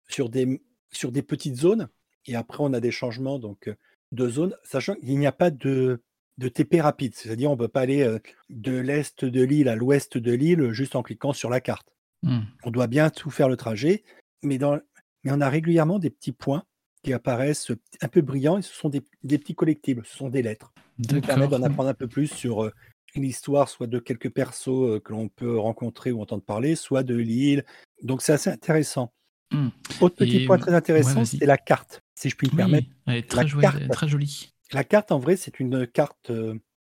sur, 0.07 0.29
des, 0.29 0.61
sur 0.91 1.11
des 1.11 1.21
petites 1.21 1.55
zones, 1.55 1.87
et 2.25 2.35
après 2.35 2.59
on 2.61 2.73
a 2.73 2.79
des 2.79 2.91
changements 2.91 3.39
donc, 3.39 3.69
de 4.11 4.29
zones, 4.29 4.55
sachant 4.63 4.95
qu'il 4.95 5.17
n'y 5.17 5.27
a 5.27 5.31
pas 5.31 5.49
de, 5.51 6.01
de 6.37 6.47
TP 6.47 6.81
rapide, 6.81 7.13
c'est-à-dire 7.15 7.49
on 7.49 7.53
ne 7.53 7.59
peut 7.59 7.67
pas 7.67 7.81
aller 7.81 8.01
euh, 8.01 8.19
de 8.49 8.75
l'est 8.75 9.23
de 9.25 9.43
l'île 9.43 9.69
à 9.69 9.75
l'ouest 9.75 10.17
de 10.17 10.31
l'île 10.31 10.71
juste 10.71 10.95
en 10.95 11.03
cliquant 11.03 11.33
sur 11.33 11.49
la 11.49 11.61
carte. 11.61 11.87
Hmm. 12.23 12.41
On 12.63 12.71
doit 12.71 12.87
bien 12.87 13.09
tout 13.09 13.29
faire 13.29 13.49
le 13.49 13.57
trajet, 13.57 14.03
mais, 14.41 14.57
dans, 14.57 14.79
mais 15.23 15.31
on 15.31 15.41
a 15.41 15.49
régulièrement 15.49 15.99
des 15.99 16.09
petits 16.09 16.31
points 16.31 16.63
qui 17.03 17.13
apparaissent 17.13 17.71
un 18.01 18.07
peu 18.07 18.21
brillants, 18.21 18.57
et 18.57 18.61
ce 18.61 18.73
sont 18.73 18.89
des, 18.89 19.01
des 19.23 19.37
petits 19.37 19.55
collectibles, 19.55 20.03
ce 20.05 20.15
sont 20.17 20.29
des 20.29 20.41
lettres 20.41 20.73
permettent 20.97 21.27
D'accord. 21.27 21.49
d'en 21.49 21.63
apprendre 21.63 21.89
un 21.89 21.93
peu 21.93 22.07
plus 22.07 22.27
sur 22.27 22.63
euh, 22.63 22.71
l'histoire, 23.15 23.69
soit 23.69 23.87
de 23.87 23.99
quelques 23.99 24.29
persos 24.29 24.67
euh, 24.67 24.99
que 24.99 25.11
l'on 25.11 25.29
peut 25.29 25.57
rencontrer 25.57 26.11
ou 26.11 26.21
entendre 26.21 26.43
parler, 26.43 26.75
soit 26.75 27.03
de 27.03 27.15
l'île. 27.15 27.65
Donc 28.01 28.21
c'est 28.21 28.33
assez 28.33 28.49
intéressant. 28.49 29.13
Hmm. 29.51 29.69
Autre 30.01 30.15
petit 30.15 30.43
Et, 30.43 30.45
point 30.45 30.57
très 30.57 30.73
intéressant, 30.73 31.25
c'est 31.25 31.45
la 31.45 31.57
carte, 31.57 32.01
si 32.15 32.29
je 32.29 32.35
puis 32.35 32.49
me 32.51 32.57
permettre. 32.57 32.87
Elle 33.05 33.17
est 33.17 33.29
très, 33.29 33.43
La 33.43 33.61
carte. 33.61 33.89
très 33.89 34.07
jolie. 34.07 34.52
La 34.73 34.83
carte, 34.83 35.11
en 35.11 35.19
vrai, 35.19 35.35
c'est 35.35 35.59
une 35.59 35.85
carte 35.85 36.31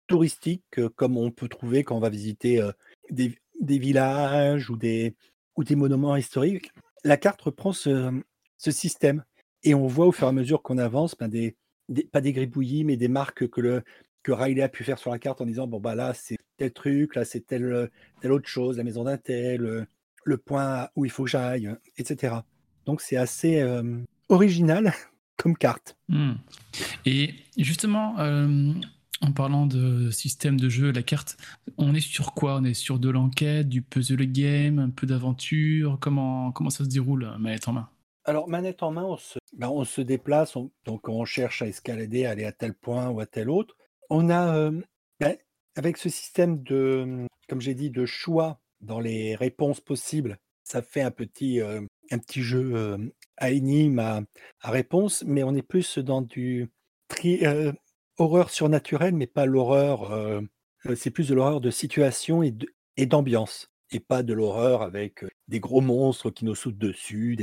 touristique, 0.07 0.81
comme 0.97 1.19
on 1.19 1.31
peut 1.31 1.49
trouver 1.49 1.85
quand 1.85 1.97
on 1.97 2.01
va 2.01 2.09
visiter 2.09 2.67
des, 3.11 3.37
villages 3.61 4.71
ou 4.71 4.77
des, 4.77 5.15
monuments 5.71 6.17
historiques. 6.17 6.73
La 7.05 7.19
carte 7.19 7.43
reprend 7.43 7.73
ce, 7.73 8.23
système. 8.57 9.23
Et 9.63 9.75
on 9.75 9.87
voit 9.87 10.07
au 10.07 10.13
fur 10.13 10.27
et 10.27 10.31
à 10.31 10.33
mesure 10.33 10.63
qu'on 10.63 10.79
avance, 10.79 11.15
ben, 11.15 11.31
pas 12.11 12.21
des 12.23 12.33
gribouillis, 12.33 12.85
mais 12.85 12.97
des 12.97 13.09
marques 13.09 13.49
que, 13.49 13.61
le, 13.61 13.83
Riley 14.27 14.63
a 14.63 14.71
pu 14.71 14.85
faire 14.85 14.99
sur 14.99 15.11
la 15.11 15.19
carte 15.19 15.43
en 15.43 15.47
disant 15.47 15.67
bon, 15.67 15.81
bah 15.81 15.95
là, 15.95 16.15
c'est 16.15 16.39
tel 16.57 16.73
truc, 16.73 17.15
là, 17.15 17.27
c'est 17.27 17.41
telle, 17.41 17.91
telle 18.23 18.33
autre 18.33 18.49
chose, 18.49 18.79
la 18.79 18.85
maison 18.85 19.05
d'un 19.05 19.19
tel, 19.19 19.87
le 20.25 20.37
point 20.39 20.89
où 20.97 21.05
il 21.05 21.11
faut 21.11 21.25
que 21.25 21.31
j'aille, 21.31 21.71
etc. 21.99 22.37
Donc, 22.87 23.03
c'est 23.03 23.17
assez 23.17 23.63
original 24.31 24.95
comme 25.37 25.57
carte. 25.57 25.97
Hmm. 26.09 26.35
Et 27.07 27.35
justement, 27.57 28.19
euh, 28.19 28.73
en 29.21 29.33
parlant 29.33 29.67
de 29.67 30.11
système 30.11 30.59
de 30.59 30.69
jeu, 30.69 30.93
la 30.93 31.03
carte, 31.03 31.37
on 31.79 31.95
est 31.95 32.01
sur 32.01 32.35
quoi? 32.35 32.57
On 32.57 32.65
est 32.65 32.75
sur 32.75 32.99
de 32.99 33.09
l'enquête, 33.09 33.69
du 33.69 33.83
puzzle 33.83 34.25
game, 34.27 34.79
un 34.79 34.91
peu 34.91 35.07
d'aventure? 35.07 35.99
Comment, 36.01 36.53
comment 36.53 36.71
ça 36.71 36.85
se 36.85 36.89
déroule, 36.89 37.31
manette 37.39 37.69
en 37.69 37.73
main? 37.73 37.89
Alors, 38.27 38.49
manette 38.49 38.83
en 38.83 38.91
main, 38.91 39.05
on 39.05 39.17
se, 39.17 39.39
ben, 39.57 39.69
on 39.69 39.85
se 39.85 40.01
déplace, 40.01 40.57
on- 40.57 40.71
donc 40.85 41.09
on 41.09 41.25
cherche 41.25 41.63
à 41.63 41.67
escalader, 41.67 42.25
à 42.25 42.31
aller 42.31 42.45
à 42.45 42.53
tel 42.53 42.75
point 42.75 43.09
ou 43.11 43.21
à 43.21 43.27
tel 43.27 43.51
autre. 43.51 43.77
On 44.09 44.31
a, 44.31 44.55
euh, 44.57 44.81
ben, 45.21 45.37
avec 45.77 45.97
ce 45.99 46.09
système 46.09 46.63
de, 46.63 47.27
comme 47.49 47.61
j'ai 47.61 47.75
dit, 47.75 47.91
de 47.91 48.07
choix 48.07 48.61
dans 48.81 49.01
les 49.01 49.35
réponses 49.35 49.81
possibles, 49.81 50.39
ça 50.63 50.81
fait 50.83 51.03
un 51.03 51.11
petit, 51.11 51.61
euh, 51.61 51.83
un 52.11 52.19
petit 52.19 52.43
jeu 52.43 52.73
euh, 52.75 52.99
à 53.37 53.51
énigme, 53.51 53.99
à, 53.99 54.23
à 54.61 54.71
réponse, 54.71 55.25
mais 55.27 55.43
on 55.43 55.55
est 55.55 55.63
plus 55.63 55.99
dans 55.99 56.23
du 56.23 56.69
euh, 57.25 57.73
horreur 58.19 58.51
surnaturelle, 58.51 59.15
mais 59.15 59.27
pas 59.27 59.47
l'horreur, 59.47 60.13
euh, 60.13 60.41
euh, 60.87 60.95
c'est 60.95 61.11
plus 61.11 61.29
de 61.29 61.35
l'horreur 61.35 61.61
de 61.61 61.71
situation 61.71 62.43
et 62.43 63.07
d'ambiance, 63.07 63.71
et 63.91 64.01
pas 64.01 64.23
de 64.23 64.33
l'horreur 64.33 64.83
avec 64.83 65.25
des 65.49 65.61
gros 65.61 65.81
monstres 65.81 66.31
qui 66.31 66.45
nous 66.45 66.55
sautent 66.55 66.79
dessus, 66.79 67.37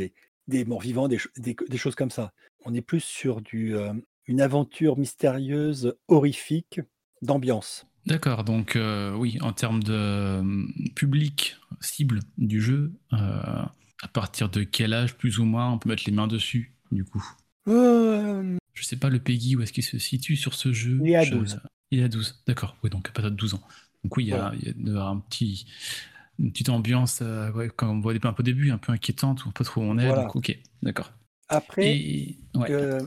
des, 0.47 0.65
morts 0.65 0.81
vivants, 0.81 1.07
des, 1.07 1.17
cho- 1.17 1.29
des, 1.37 1.55
des 1.67 1.77
choses 1.77 1.95
comme 1.95 2.11
ça. 2.11 2.33
On 2.65 2.73
est 2.73 2.81
plus 2.81 3.03
sur 3.03 3.41
une 4.27 4.41
aventure 4.41 4.97
mystérieuse, 4.97 5.95
horrifique, 6.07 6.81
d'ambiance. 7.21 7.85
D'accord, 8.05 8.43
donc 8.43 8.77
oui, 9.17 9.37
en 9.41 9.53
termes 9.53 9.83
de 9.83 9.93
euh, 9.93 10.43
public 10.95 11.57
cible 11.81 12.19
du 12.37 12.61
jeu, 12.61 12.93
à 14.01 14.07
partir 14.07 14.49
de 14.49 14.63
quel 14.63 14.93
âge, 14.93 15.15
plus 15.15 15.39
ou 15.39 15.45
moins, 15.45 15.71
on 15.71 15.77
peut 15.77 15.89
mettre 15.89 16.03
les 16.05 16.11
mains 16.13 16.27
dessus, 16.27 16.73
du 16.91 17.03
coup? 17.05 17.23
Euh, 17.67 18.57
Je 18.73 18.83
sais 18.83 18.95
pas 18.97 19.09
le 19.09 19.19
Peggy 19.19 19.55
où 19.55 19.61
est-ce 19.61 19.73
qu'il 19.73 19.83
se 19.83 19.99
situe 19.99 20.35
sur 20.35 20.53
ce 20.53 20.73
jeu? 20.73 20.99
Il 21.03 21.09
est 21.11 21.15
à 21.15 21.23
Je- 21.23 21.35
12. 21.35 21.59
Il 21.91 21.99
est 21.99 22.03
à 22.03 22.07
12, 22.07 22.41
d'accord. 22.47 22.75
Oui, 22.83 22.89
donc 22.89 23.11
pas 23.11 23.21
de 23.21 23.29
12 23.29 23.53
ans. 23.53 23.61
Donc 24.03 24.17
oui, 24.17 24.23
il 24.25 24.29
y 24.29 24.33
a, 24.33 24.37
Voilà. 24.37 24.55
il 24.55 24.87
y 24.87 24.97
a 24.97 25.03
un 25.03 25.17
petit, 25.19 25.65
une 26.39 26.51
petite 26.51 26.69
ambiance, 26.69 27.19
euh, 27.21 27.51
ouais, 27.51 27.69
comme 27.69 27.89
on 27.89 27.99
voit 28.01 28.13
un 28.13 28.33
peu 28.33 28.41
au 28.41 28.43
début, 28.43 28.71
un 28.71 28.77
peu 28.77 28.91
inquiétante, 28.91 29.45
ou 29.45 29.51
pas 29.51 29.63
trop 29.63 29.81
où 29.81 29.83
on 29.83 29.97
est. 29.99 30.07
Voilà. 30.07 30.23
Donc, 30.23 30.35
ok, 30.37 30.57
d'accord. 30.81 31.11
Après, 31.49 31.95
Et 31.95 32.37
ouais. 32.55 32.71
euh, 32.71 32.99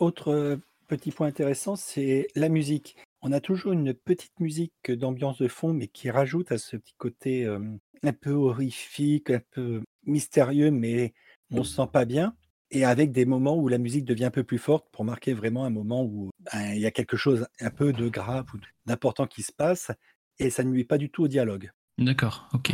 autre 0.00 0.28
euh, 0.32 0.56
petit 0.88 1.12
point 1.12 1.28
intéressant, 1.28 1.76
c'est 1.76 2.26
la 2.34 2.48
musique. 2.48 2.96
On 3.22 3.30
a 3.32 3.40
toujours 3.40 3.72
une 3.72 3.94
petite 3.94 4.38
musique 4.40 4.90
d'ambiance 4.90 5.38
de 5.38 5.46
fond, 5.48 5.72
mais 5.72 5.86
qui 5.86 6.10
rajoute 6.10 6.50
à 6.52 6.58
ce 6.58 6.76
petit 6.76 6.94
côté 6.98 7.44
euh, 7.46 7.60
un 8.02 8.12
peu 8.12 8.32
horrifique, 8.32 9.30
un 9.30 9.40
peu 9.52 9.80
mystérieux, 10.04 10.70
mais 10.70 11.14
on 11.50 11.64
se 11.64 11.74
sent 11.76 11.88
pas 11.92 12.04
bien. 12.04 12.34
Et 12.70 12.84
avec 12.84 13.12
des 13.12 13.26
moments 13.26 13.56
où 13.56 13.68
la 13.68 13.78
musique 13.78 14.04
devient 14.06 14.24
un 14.24 14.30
peu 14.30 14.44
plus 14.44 14.58
forte 14.58 14.86
pour 14.92 15.04
marquer 15.04 15.34
vraiment 15.34 15.64
un 15.64 15.70
moment 15.70 16.02
où 16.04 16.30
ben, 16.40 16.72
il 16.72 16.80
y 16.80 16.86
a 16.86 16.90
quelque 16.90 17.16
chose 17.18 17.46
un 17.60 17.70
peu 17.70 17.92
de 17.92 18.08
grave 18.08 18.46
ou 18.54 18.58
d'important 18.86 19.26
qui 19.26 19.42
se 19.42 19.52
passe, 19.52 19.90
et 20.38 20.48
ça 20.48 20.64
ne 20.64 20.70
nuit 20.70 20.84
pas 20.84 20.98
du 20.98 21.10
tout 21.10 21.24
au 21.24 21.28
dialogue. 21.28 21.70
D'accord, 21.98 22.48
ok. 22.54 22.72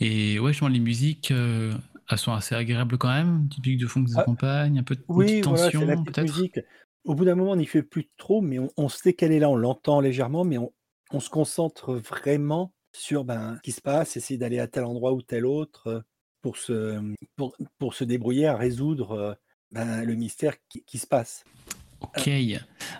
Et 0.00 0.38
ouais, 0.38 0.52
justement, 0.52 0.70
les 0.70 0.80
musiques, 0.80 1.30
euh, 1.30 1.74
elles 2.10 2.18
sont 2.18 2.32
assez 2.32 2.54
agréables 2.54 2.96
quand 2.96 3.12
même. 3.12 3.48
Typique 3.50 3.78
de 3.78 3.86
fond 3.86 4.02
qui 4.02 4.12
vous 4.12 4.18
Ah, 4.18 4.22
accompagne, 4.22 4.78
un 4.78 4.82
peu 4.82 4.96
de 4.96 5.04
Oui, 5.08 5.42
voilà, 5.42 5.70
tension, 5.70 6.02
petite 6.04 6.14
peut-être? 6.14 6.66
Au 7.04 7.14
bout 7.14 7.26
d'un 7.26 7.34
moment, 7.34 7.52
on 7.52 7.56
n'y 7.56 7.66
fait 7.66 7.82
plus 7.82 8.08
trop, 8.16 8.40
mais 8.40 8.58
on, 8.58 8.70
on 8.78 8.88
sait 8.88 9.12
qu'elle 9.12 9.32
est 9.32 9.38
là, 9.38 9.50
on 9.50 9.56
l'entend 9.56 10.00
légèrement, 10.00 10.44
mais 10.44 10.56
on, 10.56 10.72
on 11.10 11.20
se 11.20 11.28
concentre 11.28 11.94
vraiment 11.94 12.72
sur 12.92 13.24
ben, 13.24 13.56
ce 13.56 13.60
qui 13.60 13.72
se 13.72 13.82
passe, 13.82 14.16
essayer 14.16 14.38
d'aller 14.38 14.58
à 14.58 14.68
tel 14.68 14.84
endroit 14.84 15.12
ou 15.12 15.20
tel 15.20 15.44
autre 15.44 15.88
euh, 15.88 16.00
pour 16.44 16.58
se, 16.58 17.00
pour, 17.36 17.56
pour 17.78 17.94
se 17.94 18.04
débrouiller 18.04 18.46
à 18.46 18.54
résoudre 18.54 19.12
euh, 19.12 19.34
ben, 19.70 20.04
le 20.04 20.14
mystère 20.14 20.56
qui, 20.68 20.84
qui 20.84 20.98
se 20.98 21.06
passe. 21.06 21.42
Ok. 22.02 22.28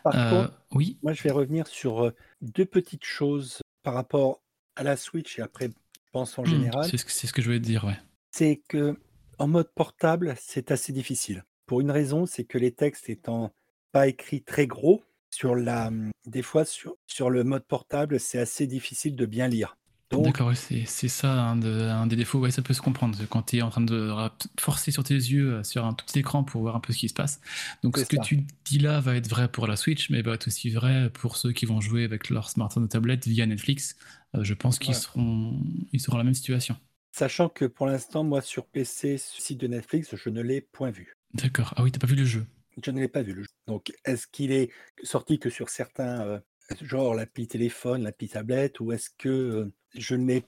Par 0.02 0.14
Euh, 0.14 0.30
contre, 0.30 0.62
oui, 0.72 0.98
moi, 1.02 1.12
je 1.12 1.22
vais 1.22 1.30
revenir 1.30 1.66
sur 1.66 2.06
euh, 2.06 2.10
deux 2.40 2.64
petites 2.64 3.04
choses 3.04 3.60
par 3.82 3.92
rapport 3.92 4.40
à 4.76 4.82
la 4.82 4.96
Switch 4.96 5.38
et 5.38 5.42
après, 5.42 5.68
je 5.68 6.10
pense 6.10 6.38
en 6.38 6.44
hmm, 6.44 6.48
général. 6.48 6.88
c'est 6.88 6.96
ce, 6.96 7.04
que- 7.04 7.12
c'est 7.12 7.26
ce 7.26 7.34
que 7.34 7.42
je 7.42 7.48
voulais 7.48 7.60
te 7.60 7.66
dire, 7.66 7.84
ouais. 7.84 7.98
c'est 8.32 8.62
que 8.66 8.98
en 9.38 9.46
mode 9.46 9.70
portable, 9.74 10.34
c'est 10.40 10.70
assez 10.70 10.94
difficile. 10.94 11.44
Pour 11.66 11.82
une 11.82 11.90
raison, 11.90 12.24
c'est 12.24 12.44
que 12.44 12.56
les 12.56 12.72
textes 12.72 13.10
étant 13.10 13.52
pas 13.92 14.08
écrits 14.08 14.42
très 14.42 14.66
gros, 14.66 15.02
sur 15.30 15.54
la, 15.54 15.90
des 16.26 16.40
fois 16.42 16.64
sur, 16.64 16.96
sur 17.06 17.28
le 17.28 17.44
mode 17.44 17.66
portable, 17.66 18.18
c'est 18.18 18.38
assez 18.38 18.66
difficile 18.66 19.16
de 19.16 19.26
bien 19.26 19.48
lire. 19.48 19.76
D'accord, 20.12 20.52
c'est 20.56 20.87
ça 21.08 21.32
un, 21.32 21.56
de- 21.56 21.68
un 21.88 22.06
des 22.06 22.14
défauts, 22.14 22.38
ouais, 22.38 22.52
ça 22.52 22.62
peut 22.62 22.73
se 22.73 22.80
comprendre. 22.80 23.18
Quand 23.28 23.42
tu 23.42 23.56
es 23.56 23.62
en 23.62 23.70
train 23.70 23.80
de 23.80 24.12
forcer 24.61 24.92
sur 24.92 25.02
tes 25.02 25.14
yeux, 25.14 25.54
euh, 25.54 25.62
sur 25.64 25.84
un 25.84 25.92
tout 25.92 26.04
petit 26.06 26.20
écran 26.20 26.44
pour 26.44 26.61
voir 26.62 26.76
un 26.76 26.80
peu 26.80 26.92
ce 26.92 26.99
qui 26.99 27.08
se 27.08 27.14
passe. 27.14 27.40
Donc 27.82 27.99
ce 27.99 28.04
que 28.06 28.16
tu 28.16 28.46
dis 28.64 28.78
là 28.78 29.00
va 29.00 29.16
être 29.16 29.28
vrai 29.28 29.49
pour 29.50 29.66
la 29.66 29.75
Switch, 29.75 30.11
mais 30.11 30.23
va 30.23 30.34
être 30.34 30.46
aussi 30.46 30.70
vrai 30.70 31.11
pour 31.11 31.37
ceux 31.37 31.50
qui 31.52 31.66
vont 31.66 31.80
jouer 31.80 32.04
avec 32.04 32.30
leur 32.30 32.49
smartphone 32.49 32.84
ou 32.84 32.87
tablette 32.87 33.26
via 33.26 33.44
Netflix. 33.44 33.96
Euh, 34.37 34.44
je 34.44 34.54
pense 34.54 34.78
qu'ils 34.78 34.94
seront, 34.94 35.61
ils 35.92 36.00
seront 36.00 36.12
dans 36.12 36.18
la 36.18 36.25
même 36.25 36.34
situation. 36.34 36.76
sachant 37.12 37.49
que 37.49 37.64
pour 37.64 37.87
l'instant, 37.87 38.25
moi 38.25 38.42
sur 38.42 38.66
PC, 38.66 39.18
ce 39.18 39.40
site 39.40 39.58
de 39.58 39.66
Netflix, 39.66 40.14
je 40.14 40.28
ne 40.28 40.42
l'ai 40.42 40.61
point 40.61 40.90
vu. 40.90 41.16
D'accord. 41.34 41.75
Ah 41.76 41.82
oui, 41.82 41.92
t'as 41.92 41.99
pas 41.99 42.06
vu 42.06 42.16
le 42.16 42.25
jeu. 42.25 42.46
Je 42.82 42.90
ne 42.90 43.00
l'ai 43.00 43.08
pas 43.08 43.23
vu 43.23 43.32
le 43.34 43.42
jeu. 43.42 43.49
Donc, 43.66 43.92
est-ce 44.04 44.26
qu'il 44.26 44.52
est 44.52 44.70
sorti 45.02 45.38
que 45.38 45.49
sur 45.50 45.68
certains, 45.68 46.23
euh, 46.26 46.40
genre 46.83 47.14
l'appli 47.14 47.47
téléphone, 47.47 48.02
l'appli 48.02 48.28
tablette, 48.28 48.80
ou 48.80 48.92
est-ce 48.92 49.11
que 49.16 49.71
je 49.94 50.14
n'ai 50.14 50.44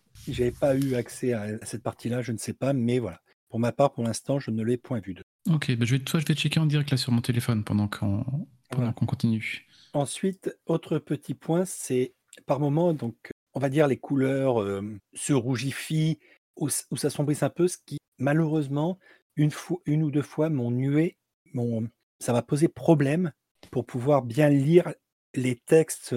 pas 0.59 0.77
eu 0.77 0.95
accès 0.95 1.33
à, 1.33 1.65
cette 1.65 1.83
partie-là 1.83 2.23
Je 2.23 2.33
ne 2.33 2.39
sais 2.39 2.53
pas, 2.55 2.73
mais 2.73 2.99
voilà. 2.99 3.21
Pour 3.49 3.61
ma 3.61 3.73
part, 3.73 3.93
pour 3.93 4.05
l'instant, 4.05 4.39
je 4.39 4.51
ne 4.51 4.63
l'ai 4.65 4.77
point 4.77 5.01
vu. 5.01 5.15
Ok, 5.49 5.71
bah 5.77 5.85
je 5.85 5.97
vais, 5.97 6.03
toi 6.03 6.19
je 6.19 6.27
vais 6.27 6.35
checker 6.35 6.59
en 6.59 6.67
direct 6.67 6.91
là 6.91 6.97
sur 6.97 7.13
mon 7.13 7.21
téléphone 7.21 7.63
pendant 7.63 7.87
qu'on 7.87 8.25
Voilà. 8.73 8.93
qu'on 8.93 9.07
continue. 9.07 9.67
Ensuite, 9.93 10.59
autre 10.67 10.99
petit 10.99 11.35
point, 11.35 11.65
c'est 11.65 12.15
par 12.47 12.59
moment, 12.59 12.93
donc, 12.93 13.31
on 13.55 13.61
va 13.61 13.69
dire 13.69 13.87
les 13.87 13.97
couleurs 13.97 14.61
euh, 14.61 14.83
se 15.15 15.33
rougifient 15.33 16.19
ou, 16.57 16.69
ou 16.91 16.97
s'assombrissent 16.97 17.45
un 17.45 17.51
peu, 17.51 17.69
ce 17.69 17.79
qui 17.87 17.99
malheureusement, 18.19 18.99
une, 19.37 19.51
fois, 19.51 19.79
une 19.87 20.03
ou 20.03 20.11
deux 20.11 20.23
fois, 20.23 20.51
m'ont 20.51 20.71
nué, 20.71 21.17
m'ont- 21.55 21.89
ça 22.19 22.33
m'a 22.33 22.43
posé 22.43 22.67
problème 22.69 23.33
pour 23.71 23.87
pouvoir 23.87 24.23
bien 24.23 24.49
lire 24.49 24.93
les 25.37 25.57
textes 25.57 26.15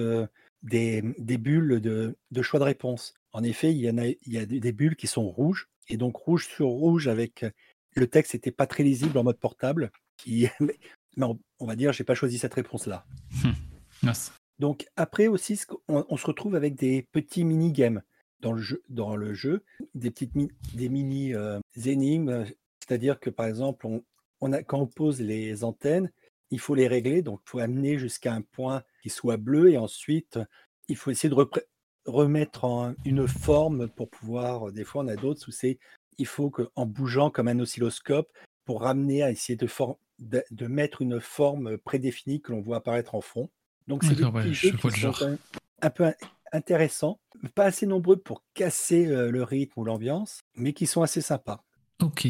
des, 0.62 1.02
des 1.18 1.38
bulles 1.38 1.80
de, 1.80 2.16
de 2.30 2.42
choix 2.42 2.58
de 2.60 2.64
réponse. 2.64 3.14
En 3.32 3.42
effet, 3.44 3.70
il 3.72 3.78
y, 3.78 3.90
en 3.90 3.98
a, 3.98 4.06
il 4.06 4.18
y 4.26 4.38
a 4.38 4.46
des 4.46 4.72
bulles 4.72 4.96
qui 4.96 5.06
sont 5.06 5.28
rouges, 5.28 5.68
et 5.88 5.96
donc 5.96 6.16
rouge 6.16 6.48
sur 6.48 6.68
rouge 6.68 7.06
avec 7.08 7.44
le 7.94 8.06
texte 8.06 8.34
n'était 8.34 8.50
pas 8.50 8.66
très 8.66 8.82
lisible 8.82 9.16
en 9.18 9.24
mode 9.24 9.38
portable. 9.38 9.90
Qui, 10.16 10.48
mais 10.60 10.76
on, 11.58 11.66
va 11.66 11.76
dire, 11.76 11.92
j'ai 11.92 12.04
pas 12.04 12.14
choisi 12.14 12.38
cette 12.38 12.54
réponse-là. 12.54 13.06
Mince. 14.02 14.32
Donc 14.58 14.86
après 14.96 15.28
aussi, 15.28 15.60
on, 15.88 16.04
on 16.08 16.16
se 16.16 16.26
retrouve 16.26 16.54
avec 16.54 16.74
des 16.74 17.06
petits 17.12 17.44
mini-games 17.44 18.02
dans 18.40 18.52
le 18.52 18.60
jeu, 18.60 18.82
dans 18.88 19.16
le 19.16 19.34
jeu 19.34 19.64
des 19.94 20.10
petites 20.10 20.34
mi- 20.34 20.52
des 20.74 20.88
mini 20.88 21.34
euh, 21.34 21.58
énigmes. 21.84 22.44
C'est-à-dire 22.80 23.18
que 23.20 23.30
par 23.30 23.46
exemple, 23.46 23.86
on, 23.86 24.04
on 24.40 24.52
a, 24.52 24.62
quand 24.62 24.78
on 24.78 24.86
pose 24.86 25.20
les 25.20 25.64
antennes, 25.64 26.10
il 26.50 26.58
faut 26.58 26.74
les 26.74 26.88
régler, 26.88 27.22
donc 27.22 27.40
il 27.46 27.50
faut 27.50 27.58
amener 27.58 27.98
jusqu'à 27.98 28.34
un 28.34 28.42
point 28.42 28.82
qui 29.02 29.10
soit 29.10 29.36
bleu 29.36 29.70
et 29.70 29.78
ensuite 29.78 30.38
il 30.88 30.96
faut 30.96 31.10
essayer 31.10 31.28
de 31.28 31.36
remettre 32.06 32.64
en 32.64 32.94
une 33.04 33.28
forme 33.28 33.88
pour 33.88 34.08
pouvoir. 34.10 34.72
Des 34.72 34.84
fois, 34.84 35.04
on 35.04 35.08
a 35.08 35.16
d'autres 35.16 35.46
où 35.48 35.52
c'est 35.52 35.78
il 36.18 36.26
faut 36.26 36.50
que 36.50 36.68
en 36.76 36.86
bougeant 36.86 37.30
comme 37.30 37.48
un 37.48 37.58
oscilloscope 37.60 38.30
pour 38.64 38.82
ramener 38.82 39.22
à 39.22 39.30
essayer 39.30 39.56
de, 39.56 39.66
for- 39.66 39.98
de, 40.18 40.42
de 40.50 40.66
mettre 40.66 41.02
une 41.02 41.20
forme 41.20 41.78
prédéfinie 41.78 42.40
que 42.40 42.52
l'on 42.52 42.60
voit 42.60 42.78
apparaître 42.78 43.14
en 43.14 43.20
fond. 43.20 43.48
Donc 43.86 44.04
c'est 44.04 44.14
des 44.16 44.24
ouais, 44.24 44.50
qui 44.92 45.00
sont 45.00 45.38
un 45.82 45.90
peu 45.90 46.04
in- 46.04 46.14
intéressants, 46.52 47.20
pas 47.54 47.64
assez 47.64 47.86
nombreux 47.86 48.16
pour 48.16 48.44
casser 48.54 49.06
euh, 49.06 49.30
le 49.30 49.42
rythme 49.42 49.80
ou 49.80 49.84
l'ambiance, 49.84 50.40
mais 50.56 50.72
qui 50.72 50.86
sont 50.86 51.02
assez 51.02 51.20
sympas. 51.20 51.64
Ok. 52.02 52.28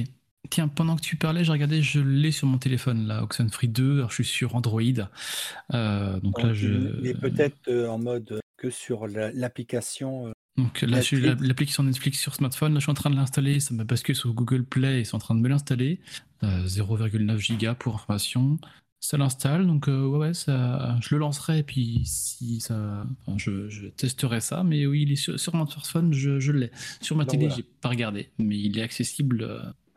Tiens, 0.49 0.69
pendant 0.69 0.97
que 0.97 1.03
tu 1.03 1.17
parlais, 1.17 1.45
j'ai 1.45 1.53
regardé, 1.53 1.83
je 1.83 2.01
l'ai 2.01 2.33
sur 2.33 2.49
mon 2.49 2.59
téléphone 2.59 3.07
là, 3.07 3.23
Oxenfree 3.23 3.69
2. 3.69 3.99
Alors 3.99 4.11
je 4.11 4.17
suis 4.17 4.25
sur 4.25 4.55
Android. 4.57 4.81
Euh, 5.75 6.19
donc 6.21 6.43
là, 6.43 6.53
je. 6.55 6.69
il 7.01 7.07
est 7.09 7.15
peut-être 7.21 7.69
euh, 7.69 7.87
en 7.89 7.99
mode 7.99 8.33
euh, 8.33 8.41
que 8.57 8.71
sur 8.71 9.07
la- 9.07 9.31
l'application. 9.33 10.29
euh, 10.29 10.33
Donc 10.57 10.81
là, 10.81 11.01
l'application 11.41 11.83
Netflix 11.85 12.19
sur 12.19 12.35
smartphone. 12.35 12.73
Là, 12.73 12.81
je 12.81 12.85
suis 12.85 12.91
en 12.91 12.95
train 12.95 13.11
de 13.11 13.17
l'installer. 13.17 13.61
Ça 13.61 13.75
m'a 13.75 13.85
basculé 13.85 14.17
sur 14.17 14.33
Google 14.33 14.65
Play 14.65 15.01
et 15.01 15.05
c'est 15.05 15.15
en 15.15 15.19
train 15.21 15.35
de 15.35 15.41
me 15.41 15.49
l'installer. 15.49 16.01
Euh, 16.43 16.65
0,9 16.67 17.39
giga 17.39 17.75
pour 17.75 17.95
information. 17.97 18.59
Ça 18.99 19.17
l'installe. 19.19 19.67
Donc, 19.67 19.89
euh, 19.89 20.05
ouais, 20.07 20.19
ouais, 20.19 20.35
ça, 20.35 20.97
je 21.01 21.15
le 21.15 21.21
lancerai. 21.21 21.59
Et 21.61 21.63
puis, 21.63 22.03
si 22.07 22.61
ça. 22.61 23.07
enfin, 23.27 23.39
je, 23.39 23.69
je 23.69 23.87
testerai 23.89 24.41
ça. 24.41 24.65
Mais 24.65 24.85
oui, 24.87 25.03
il 25.03 25.13
est 25.13 25.17
sur, 25.17 25.39
sur 25.39 25.55
mon 25.55 25.67
smartphone, 25.67 26.13
je, 26.13 26.41
je 26.41 26.51
l'ai. 26.53 26.71
Sur 27.01 27.15
ma 27.17 27.25
Donc, 27.25 27.31
télé, 27.31 27.47
voilà. 27.47 27.57
j'ai 27.57 27.63
pas 27.83 27.89
regardé. 27.91 28.31
Mais 28.39 28.59
il 28.59 28.79
est 28.79 28.83
accessible 28.83 29.47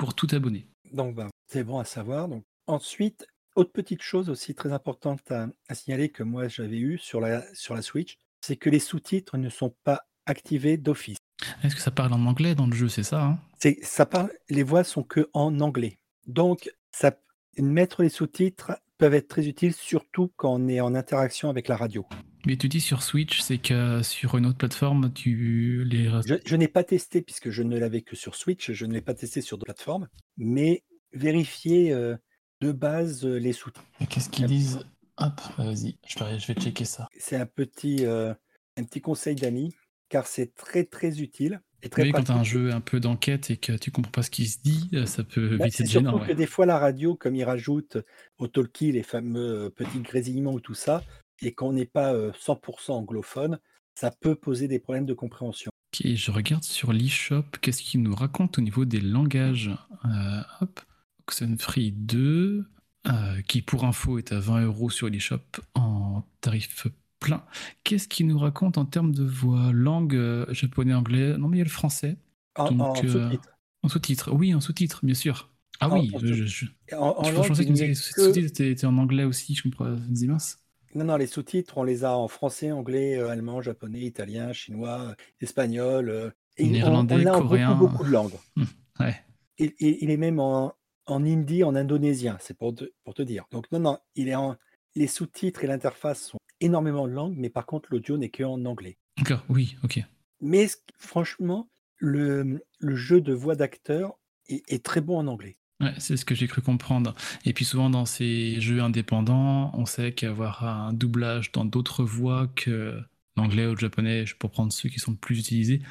pour 0.03 0.15
tout 0.15 0.27
abonné. 0.33 0.67
Donc, 0.91 1.15
ben, 1.15 1.29
c'est 1.48 1.63
bon 1.63 1.79
à 1.79 1.86
savoir. 1.86 2.27
Donc, 2.27 2.43
ensuite, 2.67 3.25
autre 3.55 3.72
petite 3.72 4.01
chose 4.01 4.29
aussi 4.29 4.53
très 4.53 4.74
importante 4.74 5.31
à, 5.31 5.48
à 5.69 5.75
signaler 5.75 6.10
que 6.10 6.24
moi 6.24 6.50
j'avais 6.50 6.77
eu 6.77 6.98
sur 6.98 7.22
la, 7.22 7.41
sur 7.55 7.74
la 7.74 7.81
Switch, 7.81 8.17
c'est 8.41 8.57
que 8.57 8.69
les 8.69 8.79
sous-titres 8.79 9.38
ne 9.38 9.48
sont 9.48 9.74
pas 9.86 10.01
activés 10.25 10.75
d'office. 10.75 11.15
Est-ce 11.63 11.77
que 11.77 11.81
ça 11.81 11.91
parle 11.91 12.12
en 12.12 12.25
anglais 12.25 12.53
dans 12.53 12.67
le 12.67 12.75
jeu? 12.75 12.89
C'est 12.89 13.03
ça 13.03 13.24
hein? 13.24 13.39
C'est, 13.62 13.81
ça 13.81 14.05
parle, 14.05 14.29
les 14.50 14.63
voix 14.63 14.83
sont 14.83 15.03
que 15.03 15.29
en 15.31 15.62
anglais. 15.62 16.00
Donc, 16.27 16.69
ça, 16.91 17.17
mettre 17.57 18.03
les 18.03 18.10
sous-titres 18.10 18.74
peuvent 19.03 19.15
être 19.15 19.27
très 19.27 19.50
utiles, 19.50 19.74
surtout 19.74 20.31
quand 20.38 20.53
on 20.53 20.69
est 20.69 20.79
en 20.79 20.95
interaction 20.95 21.50
avec 21.50 21.67
la 21.67 21.75
radio. 21.75 22.05
Mais 22.45 22.55
tu 22.55 22.69
dis 22.69 22.79
sur 22.79 23.03
Switch, 23.03 23.41
c'est 23.41 23.57
que 23.57 24.01
sur 24.01 24.38
une 24.38 24.45
autre 24.45 24.57
plateforme, 24.57 25.12
tu 25.12 25.83
les. 25.83 26.05
Je, 26.25 26.36
je 26.45 26.55
n'ai 26.55 26.69
pas 26.69 26.86
testé 26.86 27.22
puisque 27.22 27.50
je 27.50 27.63
ne 27.63 27.77
l'avais 27.77 28.01
que 28.01 28.15
sur 28.15 28.36
Switch, 28.36 28.72
je 28.72 28.86
ne 28.86 28.93
l'ai 28.93 29.01
pas 29.01 29.13
testé 29.13 29.41
sur 29.41 29.57
d'autres 29.57 29.74
plateformes, 29.74 30.07
mais 30.38 30.86
vérifier 31.12 31.91
euh, 31.91 32.15
de 32.62 32.72
base 32.72 33.25
euh, 33.25 33.36
les 33.36 33.51
sous-titres. 33.51 33.83
Et 34.00 34.05
Qu'est-ce 34.05 34.29
qu'ils 34.29 34.45
disent? 34.45 34.79
Hop, 35.17 35.41
vas-y, 35.57 35.98
je 36.07 36.24
vais, 36.24 36.39
je 36.39 36.48
vais 36.48 36.53
checker 36.53 36.86
ça. 36.86 37.10
C'est 37.19 37.36
un 37.36 37.45
petit, 37.45 38.05
euh, 38.05 38.33
un 38.77 38.83
petit 38.86 39.01
conseil 39.01 39.36
d'amis, 39.36 39.75
car 40.07 40.27
c'est 40.27 40.55
très 40.55 40.86
très 40.86 41.19
utile 41.19 41.62
très 41.90 42.04
Oui, 42.04 42.12
quand 42.12 42.24
tu 42.24 42.32
as 42.32 42.36
un 42.36 42.44
jeu 42.44 42.72
un 42.74 42.82
peu 42.82 43.00
d'enquête 43.00 43.50
et 43.52 43.58
que 43.58 43.74
tu 43.74 43.92
comprends 43.92 44.12
pas 44.12 44.24
ce 44.24 44.30
qui 44.32 44.48
se 44.48 44.60
dit, 44.62 44.90
euh, 44.94 45.06
ça 45.06 45.24
peut 45.24 45.58
Bah, 45.58 45.66
vite 45.66 45.74
c'est 45.75 45.84
être 45.84 45.90
surtout 45.90 46.12
gênant. 46.12 46.20
que 46.20 46.28
ouais. 46.30 46.36
des 46.36 46.46
fois 46.48 46.66
la 46.66 46.80
radio, 46.80 47.16
comme 47.16 47.36
ils 47.36 47.44
rajoutent 47.44 47.98
au 48.38 48.48
talkie 48.48 48.92
les 48.92 49.04
fameux 49.04 49.66
euh, 49.66 49.70
petits 49.70 50.00
grésillements 50.02 50.54
ou 50.54 50.60
tout 50.60 50.74
ça, 50.75 51.04
et 51.42 51.54
qu'on 51.54 51.74
n'est 51.74 51.86
pas 51.86 52.13
euh, 52.13 52.32
100% 52.34 52.92
anglophone, 52.94 53.60
ça 53.96 54.12
peut 54.12 54.36
poser 54.36 54.68
des 54.68 54.80
problèmes 54.80 55.06
de 55.06 55.13
compréhension. 55.13 55.72
Ok, 55.94 56.08
je 56.16 56.32
regarde 56.32 56.63
sur 56.63 56.92
l'eShop, 56.94 57.44
qu'est-ce 57.62 57.84
qu'il 57.84 58.02
nous 58.02 58.16
raconte 58.16 58.58
au 58.58 58.62
niveau 58.62 58.86
des 58.86 59.00
langages? 59.02 59.70
Euh, 60.06 60.42
Hop, 60.62 60.80
Oxenfree 61.28 61.92
2, 61.92 62.66
euh, 63.08 63.42
qui 63.48 63.62
pour 63.62 63.86
info 63.86 64.18
est 64.18 64.32
à 64.32 64.40
20 64.40 64.63
euros 64.66 64.90
sur 64.90 65.10
l'eShop 65.10 65.40
en 65.75 66.24
tarif 66.42 66.88
plein. 67.24 67.44
Qu'est-ce 67.84 68.08
qu'il 68.08 68.27
nous 68.27 68.38
raconte 68.38 68.77
en 68.77 68.86
termes 68.86 69.13
de 69.13 69.24
voix? 69.24 69.72
Langue 69.74 70.15
euh, 70.15 70.46
japonais, 70.53 70.94
anglais? 70.94 71.38
Non, 71.38 71.48
mais 71.48 71.58
il 71.58 71.60
y 71.60 71.62
a 71.62 71.65
le 71.65 71.70
français. 71.70 72.18
En, 72.56 72.80
en 72.80 72.94
euh, 73.03 73.08
sous-titres. 73.08 73.50
En 73.82 73.89
sous-titres, 73.89 74.32
oui, 74.34 74.53
en 74.53 74.62
sous-titres, 74.62 75.00
bien 75.03 75.15
sûr. 75.15 75.50
Ah 75.80 75.89
En- 75.89 76.00
oui, 76.00 76.12
en 76.13 76.20
je, 76.20 76.27
sous- 76.27 76.34
je, 76.36 76.44
je- 76.46 76.96
En, 76.96 77.24
je 77.24 77.34
pensais 77.48 77.65
que 77.65 77.72
les 77.74 77.96
sous-titres 77.96 78.48
étaient, 78.48 78.72
étaient 78.72 78.86
en 78.86 78.98
anglais 78.98 79.24
aussi, 79.24 79.56
je 79.56 79.63
comprends. 79.63 79.96
Dis 80.10 80.27
mince. 80.27 80.60
Non, 80.96 81.06
non, 81.06 81.15
les 81.18 81.25
sous-titres, 81.27 81.77
on 81.80 81.84
les 81.84 82.03
a 82.03 82.15
en 82.15 82.27
français, 82.27 82.72
anglais, 82.72 83.18
euh, 83.18 83.30
allemand, 83.30 83.62
japonais, 83.62 84.01
italien, 84.01 84.53
chinois, 84.53 85.01
euh, 85.10 85.15
espagnol, 85.42 86.10
euh, 86.10 86.30
Et 86.58 86.65
on- 86.65 86.70
Néerlandais, 86.72 87.25
on 87.27 87.34
en 87.34 87.39
coréen. 87.42 87.74
beaucoup, 87.74 87.92
beaucoup 87.92 88.03
de 88.06 88.12
langues. 88.12 88.38
Ouais. 89.00 89.15
Il 89.58 90.12
est 90.12 90.18
même 90.18 90.39
en, 90.39 90.74
en 91.08 91.24
hindi, 91.25 91.63
en 91.63 91.75
indonésien, 91.75 92.38
c'est 92.39 92.56
pour 92.56 92.75
te, 92.75 92.86
pour 93.03 93.15
te 93.15 93.24
dire. 93.24 93.46
Donc 93.51 93.72
non, 93.72 93.80
non, 93.80 93.98
il 94.15 94.30
est 94.30 94.36
en, 94.36 94.56
les 94.96 95.08
sous-titres 95.08 95.63
et 95.63 95.68
l'interface 95.68 96.22
sont 96.27 96.38
énormément 96.63 97.08
de 97.08 97.13
langues, 97.13 97.36
mais 97.38 97.50
par 97.50 97.65
contre 97.65 97.89
l'audio 97.91 98.17
n'est 98.17 98.29
qu'en 98.29 98.63
anglais. 98.65 98.98
D'accord, 99.17 99.43
oui, 99.50 99.75
ok. 99.84 100.00
Mais 100.41 100.67
franchement, 100.98 101.70
le, 101.98 102.63
le 102.79 102.96
jeu 102.96 103.22
de 103.22 103.34
voix 103.34 103.55
d'acteur 103.55 104.17
est, 104.48 104.63
est 104.72 104.84
très 104.84 105.01
bon 105.01 105.17
en 105.20 105.27
anglais. 105.27 105.58
Ouais, 105.82 105.93
c'est 105.98 106.17
ce 106.17 106.25
que 106.25 106.36
j'ai 106.36 106.48
cru 106.48 106.62
comprendre. 106.62 107.13
Et 107.46 107.53
puis 107.53 107.65
souvent 107.65 107.89
dans 107.89 108.05
ces 108.05 108.60
jeux 108.62 108.82
indépendants, 108.82 109.72
on 109.74 109.86
sait 109.86 110.13
qu'avoir 110.13 110.65
un 110.65 110.93
doublage 110.93 111.51
dans 111.51 111.65
d'autres 111.65 112.03
voix 112.03 112.48
que 112.55 113.01
l'anglais 113.36 113.66
ou 113.66 113.72
le 113.72 113.78
japonais, 113.78 114.25
pour 114.40 114.52
prendre 114.52 114.72
ceux 114.72 114.90
qui 114.90 115.00
sont 115.00 115.12
le 115.12 115.18
plus 115.18 115.40
utilisés, 115.40 115.82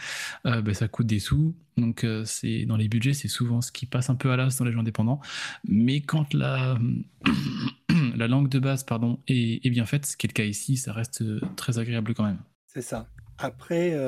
euh, 0.47 0.63
ben, 0.63 0.75
ça 0.75 0.89
coûte 0.89 1.07
des 1.07 1.19
sous. 1.19 1.55
Donc 1.77 2.05
euh, 2.05 2.25
c'est 2.25 2.65
dans 2.67 2.77
les 2.77 2.89
budgets, 2.89 3.15
c'est 3.15 3.29
souvent 3.29 3.61
ce 3.61 3.73
qui 3.73 3.87
passe 3.87 4.11
un 4.11 4.15
peu 4.15 4.31
à 4.31 4.37
l'as 4.37 4.57
dans 4.59 4.65
les 4.65 4.73
jeux 4.73 4.79
indépendants. 4.79 5.21
Mais 5.65 6.01
quand 6.01 6.35
la, 6.35 6.79
la 8.17 8.29
langue 8.29 8.49
de 8.49 8.59
base 8.59 8.85
pardon, 8.85 9.21
est, 9.27 9.69
bien 9.71 9.87
faite, 9.87 10.07
ce 10.07 10.17
qui 10.17 10.27
est 10.27 10.31
le 10.31 10.35
cas 10.35 10.45
ici, 10.45 10.77
ça 10.77 10.93
reste 10.93 11.23
euh, 11.23 11.41
très 11.57 11.79
agréable 11.79 12.15
quand 12.15 12.25
même. 12.25 12.43
C'est 12.67 12.83
ça. 12.83 13.09
Après, 13.39 13.99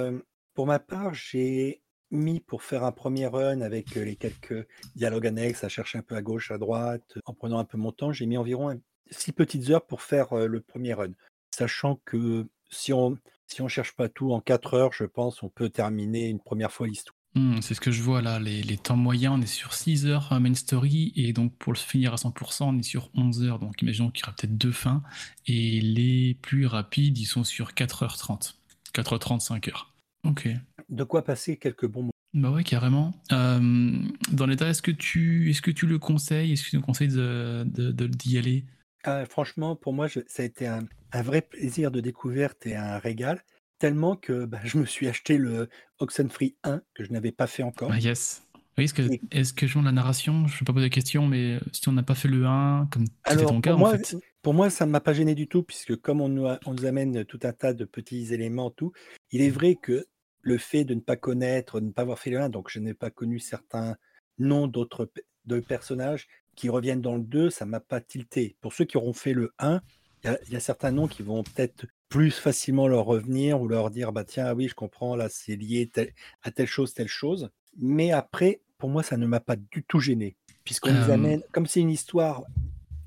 pour 0.54 0.66
ma 0.66 0.78
part, 0.78 1.12
j'ai 1.12 1.82
mis 2.10 2.40
pour 2.40 2.62
faire 2.62 2.84
un 2.84 2.92
premier 2.92 3.26
run 3.26 3.60
avec 3.60 3.94
les 3.94 4.16
quelques 4.16 4.66
dialogues 4.94 5.26
annexes, 5.26 5.64
à 5.64 5.68
chercher 5.68 5.98
un 5.98 6.02
peu 6.02 6.14
à 6.14 6.22
gauche, 6.22 6.50
à 6.50 6.56
droite, 6.56 7.18
en 7.26 7.34
prenant 7.34 7.58
un 7.58 7.64
peu 7.64 7.76
mon 7.76 7.92
temps, 7.92 8.12
j'ai 8.12 8.24
mis 8.24 8.38
environ 8.38 8.80
six 9.10 9.32
petites 9.32 9.68
heures 9.68 9.84
pour 9.84 10.00
faire 10.00 10.34
le 10.34 10.60
premier 10.60 10.94
run. 10.94 11.12
Sachant 11.50 12.00
que 12.06 12.46
si 12.70 12.92
on 12.92 13.18
si 13.46 13.60
on 13.62 13.68
cherche 13.68 13.92
pas 13.94 14.08
tout 14.08 14.32
en 14.32 14.40
quatre 14.40 14.74
heures, 14.74 14.92
je 14.92 15.04
pense 15.04 15.42
on 15.42 15.48
peut 15.50 15.68
terminer 15.68 16.28
une 16.28 16.40
première 16.40 16.72
fois 16.72 16.86
l'histoire. 16.86 17.14
Hmm, 17.36 17.60
c'est 17.60 17.74
ce 17.74 17.80
que 17.80 17.90
je 17.90 18.00
vois 18.00 18.22
là, 18.22 18.38
les, 18.38 18.62
les 18.62 18.78
temps 18.78 18.96
moyens, 18.96 19.34
on 19.36 19.42
est 19.42 19.46
sur 19.46 19.74
6 19.74 20.06
heures 20.06 20.32
euh, 20.32 20.38
main 20.38 20.54
story, 20.54 21.12
et 21.16 21.32
donc 21.32 21.52
pour 21.58 21.72
le 21.72 21.78
finir 21.78 22.12
à 22.12 22.16
100%, 22.16 22.64
on 22.68 22.78
est 22.78 22.82
sur 22.84 23.10
11 23.14 23.42
heures, 23.42 23.58
donc 23.58 23.82
imaginons 23.82 24.10
qu'il 24.10 24.24
y 24.24 24.28
aura 24.28 24.36
peut-être 24.36 24.56
deux 24.56 24.70
fins, 24.72 25.02
et 25.46 25.80
les 25.80 26.34
plus 26.42 26.66
rapides, 26.66 27.18
ils 27.18 27.24
sont 27.26 27.42
sur 27.42 27.72
4h30, 27.72 28.54
4h30, 28.94 29.40
5 29.40 29.68
heures. 29.68 29.92
Ok. 30.24 30.48
De 30.88 31.02
quoi 31.04 31.24
passer 31.24 31.56
quelques 31.56 31.86
bons 31.86 32.02
moments. 32.02 32.10
Bah 32.34 32.50
ouais, 32.50 32.64
carrément. 32.64 33.12
Euh, 33.32 33.98
dans 34.30 34.46
l'état, 34.46 34.68
est-ce 34.68 34.82
que 34.82 34.90
tu, 34.92 35.50
est-ce 35.50 35.60
que 35.62 35.70
tu 35.72 35.86
le 35.86 35.98
conseilles 35.98 36.52
Est-ce 36.52 36.64
que 36.64 36.70
tu 36.70 36.76
nous 36.76 36.82
conseilles 36.82 37.08
de, 37.08 37.64
de- 37.66 37.90
de- 37.92 38.06
d'y 38.06 38.38
aller? 38.38 38.64
Ah, 39.04 39.24
franchement, 39.26 39.76
pour 39.76 39.92
moi, 39.92 40.06
je- 40.06 40.20
ça 40.26 40.42
a 40.42 40.46
été 40.46 40.66
un, 40.66 40.80
un 41.12 41.22
vrai 41.22 41.42
plaisir 41.42 41.90
de 41.90 42.00
découverte 42.00 42.66
et 42.66 42.74
un 42.74 42.98
régal, 42.98 43.42
tellement 43.78 44.16
que 44.16 44.46
bah, 44.46 44.60
je 44.64 44.78
me 44.78 44.86
suis 44.86 45.08
acheté 45.08 45.36
le 45.36 45.68
Oxenfree 45.98 46.56
1 46.64 46.80
que 46.94 47.04
je 47.04 47.12
n'avais 47.12 47.32
pas 47.32 47.46
fait 47.46 47.62
encore. 47.62 47.90
Ah 47.92 47.98
yes. 47.98 48.42
Oui, 48.76 48.84
est-ce 48.84 48.94
que, 48.94 49.02
Et- 49.02 49.20
est-ce 49.30 49.52
que 49.52 49.66
je 49.66 49.78
la 49.78 49.92
narration 49.92 50.46
Je 50.48 50.54
ne 50.54 50.58
vais 50.60 50.64
pas 50.64 50.72
poser 50.72 50.86
la 50.86 50.90
question, 50.90 51.26
mais 51.28 51.60
si 51.72 51.88
on 51.88 51.92
n'a 51.92 52.02
pas 52.02 52.14
fait 52.16 52.28
le 52.28 52.44
1, 52.46 52.88
comme 52.90 53.04
c'était 53.06 53.38
Alors, 53.40 53.50
ton 53.50 53.60
cas 53.60 53.70
pour 53.70 53.76
en 53.76 53.80
moi, 53.80 53.98
fait. 53.98 54.16
pour 54.42 54.54
moi, 54.54 54.70
ça 54.70 54.86
ne 54.86 54.90
m'a 54.90 55.00
pas 55.00 55.12
gêné 55.12 55.34
du 55.34 55.46
tout, 55.46 55.62
puisque 55.62 55.94
comme 55.96 56.20
on 56.20 56.28
nous, 56.28 56.46
a- 56.46 56.58
on 56.66 56.72
nous 56.74 56.84
amène 56.86 57.24
tout 57.24 57.38
un 57.44 57.52
tas 57.52 57.72
de 57.74 57.84
petits 57.84 58.32
éléments, 58.34 58.70
tout, 58.70 58.92
il 59.30 59.42
est 59.42 59.50
vrai 59.50 59.76
que 59.80 60.06
le 60.40 60.58
fait 60.58 60.84
de 60.84 60.94
ne 60.94 61.00
pas 61.00 61.16
connaître, 61.16 61.78
de 61.80 61.86
ne 61.86 61.92
pas 61.92 62.02
avoir 62.02 62.18
fait 62.18 62.30
le 62.30 62.40
1, 62.40 62.48
donc 62.48 62.68
je 62.70 62.80
n'ai 62.80 62.94
pas 62.94 63.10
connu 63.10 63.38
certains 63.38 63.96
noms 64.38 64.66
d'autres 64.66 65.04
pe- 65.04 65.20
de 65.44 65.60
personnages 65.60 66.26
qui 66.54 66.68
reviennent 66.68 67.00
dans 67.02 67.16
le 67.16 67.22
2, 67.22 67.50
ça 67.50 67.64
m'a 67.66 67.80
pas 67.80 68.00
tilté. 68.00 68.56
Pour 68.60 68.72
ceux 68.72 68.84
qui 68.84 68.96
auront 68.96 69.12
fait 69.12 69.32
le 69.32 69.52
1, 69.58 69.80
il 70.22 70.26
y 70.28 70.30
a- 70.30 70.38
il 70.46 70.52
y, 70.52 70.56
a 70.56 70.60
certains 70.60 70.90
noms 70.92 71.06
qui 71.08 71.22
vont 71.22 71.42
peut-être 71.42 71.86
plus 72.08 72.30
facilement 72.30 72.88
leur 72.88 73.04
revenir 73.04 73.60
ou 73.60 73.68
leur 73.68 73.90
dire 73.90 74.12
bah 74.12 74.24
tiens 74.24 74.46
ah 74.46 74.54
oui 74.54 74.68
je 74.68 74.74
comprends 74.74 75.16
là 75.16 75.28
c'est 75.28 75.56
lié 75.56 75.90
tel- 75.92 76.12
à 76.42 76.50
telle 76.52 76.66
chose 76.68 76.94
telle 76.94 77.08
chose 77.08 77.50
mais 77.76 78.12
après 78.12 78.60
pour 78.78 78.88
moi 78.88 79.02
ça 79.02 79.16
ne 79.16 79.26
m'a 79.26 79.40
pas 79.40 79.56
du 79.56 79.82
tout 79.82 79.98
gêné 79.98 80.36
puisqu'on 80.64 80.92
nous 80.92 81.10
Euh, 81.10 81.14
amène 81.14 81.42
comme 81.52 81.66
c'est 81.66 81.80
une 81.80 81.90
histoire 81.90 82.44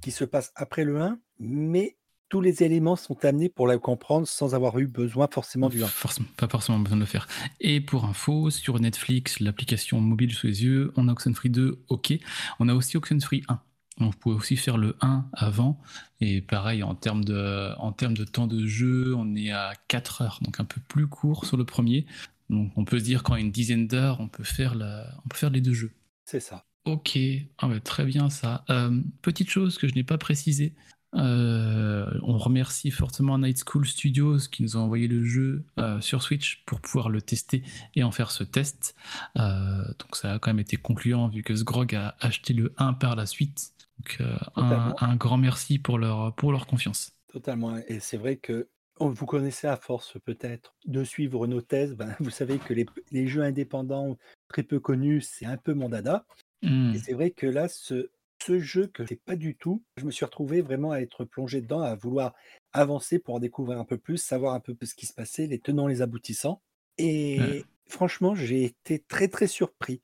qui 0.01 0.11
se 0.11 0.25
passe 0.25 0.51
après 0.55 0.83
le 0.83 0.99
1 1.01 1.19
mais 1.39 1.95
tous 2.29 2.41
les 2.41 2.63
éléments 2.63 2.95
sont 2.95 3.23
amenés 3.23 3.49
pour 3.49 3.67
la 3.67 3.77
comprendre 3.77 4.27
sans 4.27 4.53
avoir 4.55 4.77
eu 4.79 4.87
besoin 4.87 5.27
forcément 5.31 5.69
du 5.69 5.83
1 5.83 5.87
Forcément, 5.87 6.27
pas 6.37 6.47
forcément 6.47 6.79
besoin 6.79 6.97
de 6.97 7.01
le 7.01 7.07
faire. 7.07 7.27
Et 7.59 7.79
pour 7.81 8.05
info, 8.05 8.49
sur 8.49 8.79
Netflix, 8.79 9.39
l'application 9.39 10.01
mobile 10.01 10.33
sous 10.33 10.47
les 10.47 10.63
yeux, 10.63 10.91
on 10.97 11.07
a 11.07 11.11
Oxenfree 11.11 11.49
2, 11.49 11.83
ok. 11.89 12.13
On 12.59 12.67
a 12.69 12.73
aussi 12.73 12.97
Oxenfree 12.97 13.43
1. 13.47 13.59
Donc, 13.99 14.13
vous 14.13 14.19
pouvez 14.19 14.35
aussi 14.35 14.57
faire 14.57 14.77
le 14.77 14.95
1 15.01 15.25
avant. 15.33 15.79
Et 16.21 16.41
pareil, 16.41 16.83
en 16.83 16.93
termes 16.95 17.23
de, 17.23 17.73
en 17.79 17.91
termes 17.91 18.15
de 18.15 18.25
temps 18.25 18.47
de 18.47 18.65
jeu, 18.67 19.15
on 19.15 19.35
est 19.35 19.51
à 19.51 19.73
4 19.87 20.21
heures, 20.21 20.39
donc 20.41 20.59
un 20.59 20.65
peu 20.65 20.79
plus 20.87 21.07
court 21.07 21.45
sur 21.45 21.57
le 21.57 21.65
premier. 21.65 22.05
Donc 22.49 22.71
on 22.77 22.85
peut 22.85 22.99
se 22.99 23.03
dire 23.03 23.23
qu'en 23.23 23.35
une 23.35 23.51
dizaine 23.51 23.87
d'heures, 23.87 24.19
on, 24.19 24.27
peut 24.29 24.43
faire 24.43 24.75
la- 24.75 25.05
on 25.25 25.27
peut 25.27 25.37
faire 25.37 25.49
les 25.49 25.61
deux 25.61 25.73
jeux. 25.73 25.91
c'est 26.25 26.39
ça 26.39 26.63
Ok, 26.85 27.19
ah 27.57 27.67
ouais, 27.67 27.81
très 27.81 28.05
bien 28.05 28.29
ça. 28.29 28.63
Euh, 28.69 29.01
petite 29.21 29.49
chose 29.49 29.77
que 29.77 29.89
je 29.89 29.95
n'ai 29.95 30.05
pas 30.05 30.17
précisée, 30.17 30.73
euh, 31.15 32.11
on 32.23 32.37
remercie 32.37 32.91
fortement 32.91 33.39
Night 33.39 33.63
School 33.65 33.85
Studios 33.85 34.37
qui 34.51 34.63
nous 34.63 34.75
a 34.75 34.79
envoyé 34.79 35.07
le 35.07 35.23
jeu 35.23 35.63
euh, 35.79 36.01
sur 36.01 36.21
Switch 36.21 36.63
pour 36.65 36.81
pouvoir 36.81 37.09
le 37.09 37.21
tester 37.21 37.63
et 37.95 38.03
en 38.03 38.11
faire 38.11 38.31
ce 38.31 38.43
test. 38.43 38.95
Euh, 39.37 39.83
donc 39.99 40.15
ça 40.15 40.33
a 40.33 40.39
quand 40.39 40.49
même 40.49 40.59
été 40.59 40.77
concluant 40.77 41.29
vu 41.29 41.43
que 41.43 41.55
Sgrog 41.55 41.95
a 41.95 42.15
acheté 42.19 42.53
le 42.53 42.73
1 42.77 42.93
par 42.93 43.15
la 43.15 43.25
suite. 43.25 43.73
Donc 43.99 44.21
un, 44.55 45.15
grand 45.15 45.37
merci 45.37 45.79
pour 45.79 45.97
leur, 45.97 46.35
pour 46.35 46.51
leur 46.51 46.67
confiance. 46.67 47.11
Totalement. 47.31 47.77
Et 47.87 47.99
c'est 47.99 48.17
vrai 48.17 48.35
que 48.35 48.67
oh, 48.99 49.09
vous 49.09 49.25
connaissez 49.25 49.67
à 49.67 49.75
force 49.75 50.17
peut-être 50.23 50.75
de 50.85 51.03
suivre 51.03 51.47
nos 51.47 51.61
thèses. 51.61 51.95
Ben, 51.95 52.15
vous 52.19 52.29
savez 52.29 52.59
que 52.59 52.73
les, 52.73 52.85
les 53.11 53.27
jeux 53.27 53.41
indépendants 53.41 54.17
très 54.49 54.63
peu 54.63 54.79
connus, 54.79 55.21
c'est 55.21 55.45
un 55.45 55.57
peu 55.57 55.73
mon 55.73 55.89
dada. 55.89 56.25
Hmm. 56.61 56.93
Et 56.93 56.99
c'est 56.99 57.13
vrai 57.13 57.31
que 57.31 57.47
là, 57.47 57.67
ce, 57.67 58.09
ce 58.41 58.59
jeu 58.59 58.87
que 58.87 59.03
je 59.03 59.09
sais 59.09 59.21
pas 59.25 59.35
du 59.35 59.55
tout, 59.55 59.83
je 59.97 60.05
me 60.05 60.11
suis 60.11 60.25
retrouvé 60.25 60.61
vraiment 60.61 60.91
à 60.91 60.99
être 60.99 61.25
plongé 61.25 61.61
dedans, 61.61 61.81
à 61.81 61.95
vouloir 61.95 62.33
avancer 62.73 63.19
pour 63.19 63.35
en 63.35 63.39
découvrir 63.39 63.79
un 63.79 63.85
peu 63.85 63.97
plus, 63.97 64.17
savoir 64.17 64.53
un 64.53 64.59
peu 64.59 64.75
ce 64.81 64.95
qui 64.95 65.05
se 65.05 65.13
passait, 65.13 65.47
les 65.47 65.59
tenants, 65.59 65.87
les 65.87 66.01
aboutissants. 66.01 66.61
Et 66.97 67.37
Ouais. 67.41 67.65
franchement, 67.89 68.35
j'ai 68.35 68.65
été 68.65 68.99
très 68.99 69.27
très 69.27 69.47
surpris. 69.47 70.01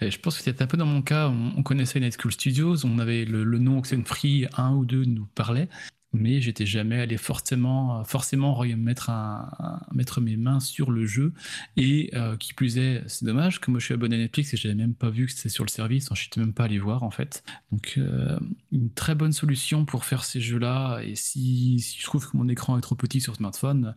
Je 0.00 0.18
pense 0.18 0.36
que 0.36 0.42
c'était 0.42 0.62
un 0.62 0.66
peu 0.66 0.76
dans 0.76 0.86
mon 0.86 1.02
cas, 1.02 1.28
on, 1.28 1.52
on 1.56 1.62
connaissait 1.62 2.00
Night 2.00 2.20
School 2.20 2.32
Studios, 2.32 2.84
on 2.84 2.98
avait 2.98 3.24
le, 3.24 3.44
le 3.44 3.58
nom 3.58 3.78
Oxenfree, 3.78 4.46
un 4.56 4.74
ou 4.74 4.84
deux 4.84 5.04
nous 5.04 5.26
parlaient, 5.26 5.68
mais 6.12 6.40
j'étais 6.40 6.66
jamais 6.66 7.00
allé 7.00 7.16
forcément, 7.16 8.02
forcément 8.04 8.60
re- 8.60 8.74
mettre, 8.76 9.10
un, 9.10 9.48
un- 9.58 9.80
mettre 9.94 10.20
mes 10.20 10.36
mains 10.36 10.60
sur 10.60 10.90
le 10.90 11.06
jeu. 11.06 11.32
Et 11.76 12.10
euh, 12.14 12.36
qui 12.36 12.52
plus 12.54 12.78
est, 12.78 13.02
c'est 13.06 13.24
dommage 13.24 13.60
que 13.60 13.70
moi 13.70 13.78
je 13.80 13.84
suis 13.86 13.94
abonné 13.94 14.16
à 14.16 14.18
Netflix 14.18 14.52
et 14.54 14.56
j'avais 14.56 14.74
même 14.74 14.94
pas 14.94 15.10
vu 15.10 15.26
que 15.26 15.32
c'était 15.32 15.48
sur 15.48 15.64
le 15.64 15.70
service, 15.70 16.08
je 16.14 16.24
n'étais 16.24 16.40
même 16.40 16.52
pas 16.52 16.64
allé 16.64 16.78
voir 16.78 17.02
en 17.04 17.10
fait. 17.10 17.44
Donc 17.70 17.94
euh, 17.98 18.38
une 18.72 18.90
très 18.92 19.14
bonne 19.14 19.32
solution 19.32 19.84
pour 19.84 20.04
faire 20.04 20.24
ces 20.24 20.40
jeux-là. 20.40 21.00
Et 21.04 21.14
si, 21.14 21.78
si 21.80 21.98
je 22.00 22.04
trouve 22.04 22.28
que 22.28 22.36
mon 22.36 22.48
écran 22.48 22.76
est 22.76 22.80
trop 22.82 22.94
petit 22.96 23.20
sur 23.20 23.36
smartphone, 23.36 23.94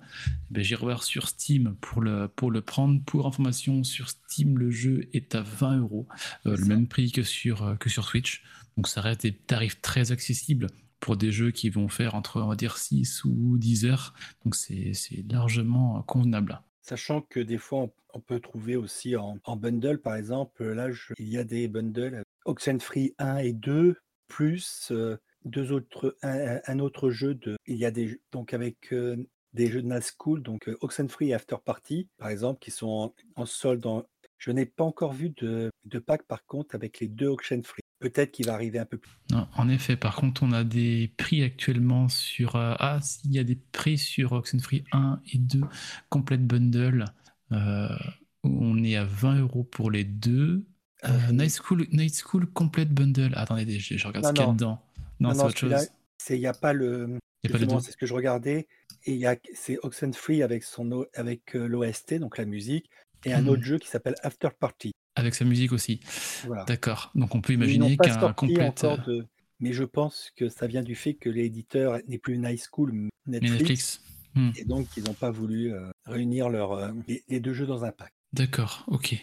ben, 0.51 0.63
j'irai 0.63 0.83
voir 0.83 1.03
sur 1.03 1.27
Steam 1.27 1.75
pour 1.81 2.01
le, 2.01 2.27
pour 2.27 2.51
le 2.51 2.61
prendre. 2.61 3.01
Pour 3.05 3.25
information, 3.27 3.83
sur 3.83 4.09
Steam, 4.09 4.57
le 4.57 4.69
jeu 4.71 5.07
est 5.13 5.33
à 5.35 5.41
20 5.41 5.79
euros, 5.79 6.07
euh, 6.45 6.51
le 6.51 6.57
ça. 6.57 6.65
même 6.65 6.87
prix 6.87 7.11
que 7.11 7.23
sur, 7.23 7.63
euh, 7.63 7.75
que 7.75 7.89
sur 7.89 8.05
Switch. 8.05 8.43
Donc 8.77 8.87
ça 8.87 9.01
reste 9.01 9.21
des 9.23 9.33
tarifs 9.33 9.81
très 9.81 10.11
accessibles 10.11 10.67
pour 11.03 11.17
des 11.17 11.33
jeux 11.33 11.51
qui 11.51 11.69
vont 11.69 11.89
faire 11.89 12.15
entre, 12.15 12.41
on 12.41 12.47
va 12.47 12.55
dire, 12.55 12.77
6 12.77 13.25
ou 13.25 13.57
10 13.57 13.85
heures. 13.85 14.13
Donc 14.45 14.55
c'est 14.55 14.93
largement 15.29 16.01
convenable. 16.03 16.61
Sachant 16.81 17.21
que 17.21 17.41
des 17.41 17.57
fois, 17.57 17.89
on, 18.13 18.19
peut 18.21 18.39
trouver 18.39 18.77
aussi 18.77 19.17
en, 19.17 19.37
bundle, 19.57 19.99
par 19.99 20.15
exemple, 20.15 20.63
là, 20.63 20.91
je- 20.91 21.13
il 21.19 21.27
y 21.27 21.37
a 21.37 21.43
des 21.43 21.67
bundles 21.67 22.23
Oxenfree 22.45 23.13
1 23.17 23.37
et 23.37 23.51
2, 23.51 23.97
plus 24.29 24.89
euh, 24.91 25.17
deux 25.43 25.73
autres, 25.73 26.15
un, 26.21 26.79
autre 26.79 27.09
jeu 27.09 27.35
de. 27.35 27.57
Il 27.67 27.75
y 27.75 27.85
a 27.85 27.91
des 27.91 28.21
donc 28.31 28.53
avec 28.53 28.93
euh, 28.93 29.17
des 29.51 29.67
jeux 29.67 29.81
de 29.81 29.99
School, 30.17 30.41
donc 30.41 30.69
euh, 30.69 30.77
Oxenfree 30.79 31.29
et 31.29 31.33
After 31.33 31.57
Party, 31.63 32.07
par 32.17 32.29
exemple, 32.29 32.59
qui 32.59 32.71
sont 32.71 32.87
en, 32.87 33.41
en 33.41 33.45
solde. 33.45 33.85
Je 34.37 34.51
n'ai 34.51 34.65
pas 34.65 34.85
encore 34.85 35.13
vu 35.13 35.31
de, 35.31 35.69
de 35.83 35.99
pack, 35.99 36.23
par 36.23 36.45
contre, 36.45 36.75
avec 36.75 37.01
les 37.01 37.09
deux 37.09 37.27
Oxenfree. 37.27 37.82
Peut-être 38.03 38.31
qu'il 38.31 38.45
va 38.47 38.53
arriver 38.53 38.79
un 38.79 38.85
peu 38.85 38.97
plus. 38.97 39.11
Non, 39.31 39.47
en 39.55 39.69
effet, 39.69 39.95
par 39.95 40.15
contre, 40.17 40.43
on 40.43 40.51
a 40.51 40.65
des 40.65 41.11
prix 41.15 41.41
actuellement 41.41 42.09
sur. 42.09 42.57
euh, 42.57 42.75
ah, 42.79 42.99
s'il 43.01 43.31
y 43.31 43.39
a 43.39 43.45
des 43.45 43.55
prix 43.55 43.97
sur 43.97 44.33
Oxenfree 44.33 44.83
1 44.91 45.21
et 45.31 45.37
2, 45.37 45.61
Complete 46.09 46.45
Bundle, 46.45 47.05
euh, 47.53 47.87
où 48.43 48.49
on 48.65 48.83
est 48.83 48.97
à 48.97 49.05
20 49.05 49.39
euros 49.39 49.63
pour 49.63 49.89
les 49.89 50.03
deux. 50.03 50.65
Euh, 51.05 51.07
Euh, 51.29 51.31
Night, 51.31 51.51
School, 51.61 51.87
Night 51.93 52.13
School 52.21 52.45
Complete 52.47 52.89
Bundle. 52.93 53.31
Attendez, 53.35 53.79
je, 53.79 53.97
je 53.97 54.07
regarde 54.07 54.25
Non, 54.25 54.29
ce 54.29 54.33
qu'il 54.33 54.45
y 54.45 54.49
a 54.49 54.53
dedans. 54.53 54.81
Non, 55.21 55.29
Non, 55.29 55.35
c'est 55.35 55.43
autre 55.45 55.57
chose. 55.57 55.89
Il 56.29 56.39
n'y 56.39 56.45
a 56.45 56.53
pas 56.53 56.73
le. 56.73 57.19
C'est 57.45 57.91
ce 57.91 57.97
que 57.97 58.05
je 58.05 58.13
regardais. 58.13 58.67
Et 59.05 59.13
il 59.13 59.17
y 59.17 59.25
a, 59.25 59.35
c'est 59.53 59.77
Oxenfree 59.83 60.43
avec 60.43 60.63
son 60.63 61.05
avec 61.13 61.55
euh, 61.55 61.67
l'OST, 61.67 62.19
donc 62.19 62.37
la 62.37 62.45
musique, 62.45 62.89
et 63.25 63.33
un 63.33 63.41
Mhm. 63.41 63.49
autre 63.49 63.63
jeu 63.63 63.79
qui 63.79 63.87
s'appelle 63.87 64.15
After 64.23 64.49
Party. 64.57 64.91
Avec 65.15 65.35
sa 65.35 65.45
musique 65.45 65.71
aussi. 65.71 65.99
Voilà. 66.45 66.63
D'accord. 66.65 67.11
Donc 67.15 67.35
on 67.35 67.41
peut 67.41 67.53
imaginer 67.53 67.97
qu'un 67.97 68.33
complète. 68.33 68.83
euh, 68.83 68.97
de. 68.97 69.25
Mais 69.59 69.71
je 69.71 69.83
pense 69.83 70.31
que 70.35 70.49
ça 70.49 70.67
vient 70.67 70.81
du 70.81 70.95
fait 70.95 71.13
que 71.13 71.29
l'éditeur 71.29 71.99
n'est 72.07 72.17
plus 72.17 72.37
Night 72.37 72.67
School, 72.71 72.91
mais 72.93 73.09
mais 73.25 73.39
Netflix. 73.39 74.01
Hmm. 74.35 74.49
et 74.57 74.65
donc 74.65 74.87
ils 74.97 75.03
n'ont 75.03 75.13
pas 75.13 75.29
voulu 75.29 75.71
euh, 75.71 75.91
réunir 76.07 76.49
leur, 76.49 76.71
euh, 76.71 76.91
les, 77.07 77.23
les 77.29 77.39
deux 77.39 77.53
jeux 77.53 77.67
dans 77.67 77.85
un 77.85 77.91
pack. 77.91 78.11
D'accord, 78.33 78.83
ok. 78.87 79.13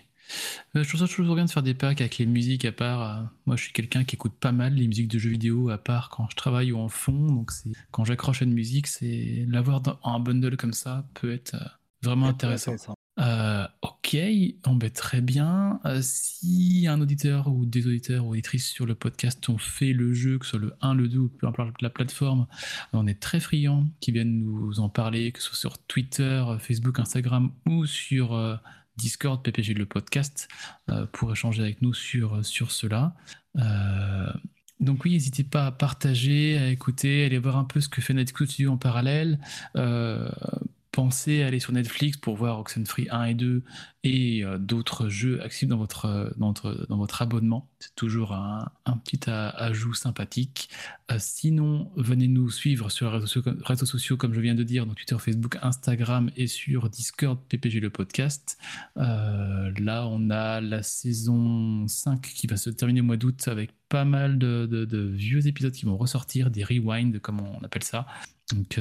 Euh, 0.77 0.85
je 0.85 0.89
trouve 0.89 1.01
ça 1.01 1.13
toujours 1.13 1.35
bien 1.35 1.45
de 1.45 1.51
faire 1.51 1.65
des 1.65 1.75
packs 1.75 2.01
avec 2.01 2.19
les 2.19 2.27
musiques 2.27 2.65
à 2.65 2.71
part. 2.71 3.29
moi, 3.45 3.57
je 3.57 3.65
suis 3.65 3.73
quelqu'un 3.73 4.05
qui 4.05 4.15
écoute 4.15 4.35
pas 4.39 4.53
mal 4.53 4.75
les 4.75 4.87
musiques 4.87 5.09
de 5.09 5.19
jeux 5.19 5.31
vidéo 5.31 5.69
à 5.71 5.79
part 5.79 6.09
quand 6.11 6.29
je 6.31 6.37
travaille 6.37 6.71
ou 6.71 6.79
en 6.79 6.89
fond. 6.89 7.27
Donc, 7.27 7.51
c'est 7.51 7.73
quand 7.91 8.05
j'accroche 8.05 8.41
à 8.41 8.45
une 8.45 8.53
musique, 8.55 8.87
c'est 8.87 9.45
l'avoir 9.49 9.81
dans 9.81 9.99
un 10.05 10.21
bundle 10.21 10.57
comme 10.57 10.73
ça 10.73 11.05
peut 11.15 11.33
être 11.33 11.57
vraiment 12.03 12.29
intéressant. 12.29 12.77
Euh, 13.21 13.67
ok, 13.83 14.17
très 14.95 15.21
bien. 15.21 15.81
Euh, 15.85 16.01
si 16.03 16.87
un 16.89 17.01
auditeur 17.01 17.49
ou 17.49 17.67
des 17.67 17.87
auditeurs 17.87 18.25
ou 18.25 18.31
auditrices 18.31 18.69
sur 18.69 18.87
le 18.87 18.95
podcast 18.95 19.47
ont 19.49 19.59
fait 19.59 19.93
le 19.93 20.15
jeu, 20.15 20.39
que 20.39 20.47
ce 20.47 20.53
soit 20.53 20.61
le 20.61 20.75
1, 20.81 20.95
le 20.95 21.09
2 21.09 21.19
ou 21.19 21.29
peu 21.29 21.47
importe 21.47 21.83
la 21.83 21.91
plateforme, 21.91 22.47
on 22.93 23.07
est 23.07 23.21
très 23.21 23.41
friands 23.41 23.87
qui 24.01 24.13
viennent 24.13 24.41
nous 24.41 24.81
en 24.81 24.89
parler, 24.89 25.33
que 25.33 25.41
ce 25.41 25.49
soit 25.49 25.59
sur 25.59 25.79
Twitter, 25.79 26.45
Facebook, 26.59 26.99
Instagram 26.99 27.53
ou 27.69 27.85
sur 27.85 28.35
euh, 28.35 28.57
Discord, 28.97 29.43
PPG 29.43 29.75
le 29.75 29.87
podcast, 29.87 30.49
pour 31.13 31.33
échanger 31.33 31.63
avec 31.63 31.81
nous 31.81 31.95
sur, 31.95 32.45
sur 32.45 32.71
cela. 32.71 33.15
Donc 34.79 35.05
oui, 35.05 35.13
n'hésitez 35.13 35.45
pas 35.45 35.67
à 35.67 35.73
partager, 35.73 36.59
à 36.59 36.69
écouter, 36.69 37.23
à 37.23 37.27
aller 37.27 37.39
voir 37.39 37.57
un 37.57 37.65
peu 37.65 37.81
ce 37.81 37.89
que 37.89 38.03
fait 38.03 38.13
Netflix 38.13 38.53
Studio 38.53 38.73
en 38.73 38.77
parallèle. 38.77 39.39
Pensez 40.93 41.43
à 41.43 41.47
aller 41.47 41.61
sur 41.61 41.73
Netflix 41.73 42.17
pour 42.17 42.37
voir 42.37 42.59
Oxenfree 42.59 43.09
1 43.11 43.25
et 43.25 43.35
2 43.35 43.63
et 44.03 44.45
euh, 44.45 44.59
d'autres 44.59 45.09
jeux 45.09 45.43
accessibles 45.43 45.71
dans 45.71 45.77
votre, 45.77 46.07
euh, 46.07 46.31
dans 46.37 46.49
votre, 46.49 46.87
dans 46.89 46.97
votre 46.97 47.23
abonnement. 47.23 47.69
C'est 47.79 47.95
toujours 47.95 48.33
un, 48.33 48.71
petit 49.05 49.31
ajout 49.31 49.95
sympathique. 49.95 50.69
Euh, 51.11 51.17
sinon, 51.19 51.91
venez 51.97 52.29
nous 52.29 52.51
suivre 52.51 52.91
sur 52.91 53.11
les 53.13 53.19
réseaux 53.65 53.87
sociaux, 53.87 54.17
comme- 54.17 54.35
je 54.35 54.41
viens 54.41 54.55
de 54.55 54.63
dire, 54.63 54.87
donc 54.87 54.97
Twitter, 54.97 55.17
Facebook, 55.19 55.59
Instagram 55.63 56.31
et 56.37 56.47
sur 56.47 56.89
Discord 56.91 57.39
PPG 57.49 57.81
le 57.81 57.91
podcast. 57.91 58.59
Là, 58.97 60.07
on 60.09 60.31
a 60.31 60.61
la 60.61 60.83
saison 60.83 61.87
5 61.87 62.21
qui 62.21 62.47
va 62.47 62.57
se 62.57 62.71
terminer 62.71 63.01
au 63.01 63.05
mois 63.05 63.17
d'août 63.17 63.49
avec 63.49 63.71
pas 63.89 64.05
mal 64.05 64.39
de, 64.39 64.67
de- 64.67 65.07
vieux 65.09 65.47
épisodes 65.47 65.73
qui 65.73 65.85
vont 65.85 65.97
ressortir, 65.97 66.51
des 66.51 66.65
rewinds, 66.65 67.19
comme 67.21 67.41
on 67.41 67.63
appelle 67.65 67.83
ça. 67.83 68.07
Donc, 68.53 68.79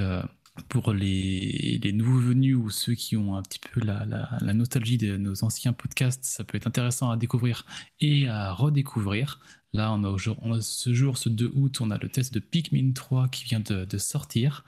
pour 0.67 0.93
les, 0.93 1.79
nouveaux 1.93 2.19
venus 2.19 2.55
ou 2.55 2.69
ceux 2.69 2.93
qui 2.93 3.15
ont 3.17 3.35
un 3.35 3.41
petit 3.41 3.59
peu 3.59 3.81
la, 3.81 4.53
nostalgie 4.53 4.97
de 4.97 5.17
nos 5.17 5.43
anciens 5.43 5.73
podcasts, 5.73 6.23
ça 6.23 6.43
peut 6.43 6.57
être 6.57 6.67
intéressant 6.67 7.09
à 7.11 7.17
découvrir 7.17 7.65
et 7.99 8.27
à 8.27 8.51
redécouvrir. 8.53 9.39
Là, 9.73 9.93
on 9.93 10.03
a, 10.03 10.17
on 10.41 10.61
ce 10.61 10.93
jour, 10.93 11.17
ce 11.17 11.29
2 11.29 11.51
août, 11.53 11.79
on 11.81 11.91
a 11.91 11.97
le 11.97 12.09
test 12.09 12.33
de 12.33 12.39
Pikmin 12.39 12.91
3 12.93 13.27
qui 13.29 13.45
vient 13.45 13.59
de, 13.59 13.97
sortir, 13.97 14.65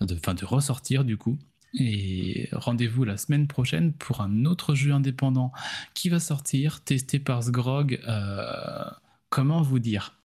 enfin 0.00 0.34
de, 0.34 0.44
ressortir 0.44 1.04
du 1.04 1.16
coup. 1.16 1.38
Et 1.74 2.48
rendez-vous 2.52 3.04
la 3.04 3.16
semaine 3.16 3.46
prochaine 3.46 3.92
pour 3.92 4.20
un 4.20 4.44
autre 4.44 4.74
jeu 4.74 4.92
indépendant 4.92 5.52
qui 5.94 6.08
va 6.08 6.18
sortir, 6.18 6.82
testé 6.82 7.20
par 7.20 7.44
Sgrog. 7.44 8.00
Euh, 8.08 8.90
comment 9.28 9.62
vous 9.62 9.78
dire? 9.78 10.20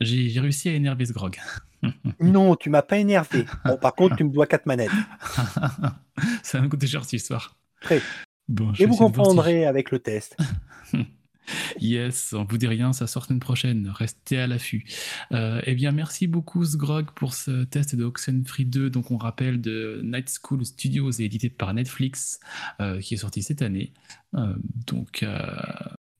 J'ai 0.00 0.40
réussi 0.40 0.70
à 0.70 0.72
énerver 0.72 1.04
Sgrog. 1.04 1.38
Non, 2.20 2.56
tu 2.56 2.70
m'as 2.70 2.82
pas 2.82 2.98
énervé. 2.98 3.44
Bon, 3.64 3.76
par 3.76 3.94
contre, 3.94 4.16
tu 4.16 4.24
me 4.24 4.30
dois 4.30 4.46
quatre 4.46 4.66
manettes. 4.66 4.90
Ça 6.42 6.58
va 6.58 6.64
me 6.64 6.68
coûter 6.68 6.86
cher 6.86 7.02
cette 7.04 7.14
histoire. 7.14 7.56
Très. 7.80 8.02
Bon, 8.48 8.74
je 8.74 8.82
Et 8.82 8.86
vous 8.86 8.92
si- 8.92 8.98
comprendrez 8.98 9.64
avec 9.66 9.90
le 9.90 9.98
test. 9.98 10.36
Yes, 11.80 12.32
on 12.32 12.44
vous 12.44 12.58
dit 12.58 12.68
rien, 12.68 12.92
ça 12.92 13.08
sort 13.08 13.24
semaine 13.24 13.40
prochaine. 13.40 13.90
Restez 13.92 14.38
à 14.38 14.46
l'affût. 14.46 14.84
Euh, 15.32 15.60
eh 15.66 15.74
bien, 15.74 15.90
merci 15.90 16.28
beaucoup 16.28 16.64
Sgrog 16.64 17.10
pour 17.16 17.34
ce 17.34 17.64
test 17.64 17.96
de 17.96 18.04
Oxenfree 18.04 18.66
2. 18.66 18.88
Donc, 18.88 19.10
on 19.10 19.16
rappelle 19.16 19.60
de 19.60 20.00
Night 20.04 20.30
School 20.40 20.64
Studios 20.64 21.10
et 21.10 21.24
édité 21.24 21.50
par 21.50 21.74
Netflix, 21.74 22.38
euh, 22.80 23.00
qui 23.00 23.14
est 23.14 23.16
sorti 23.16 23.42
cette 23.42 23.62
année. 23.62 23.92
Euh, 24.36 24.54
donc, 24.86 25.24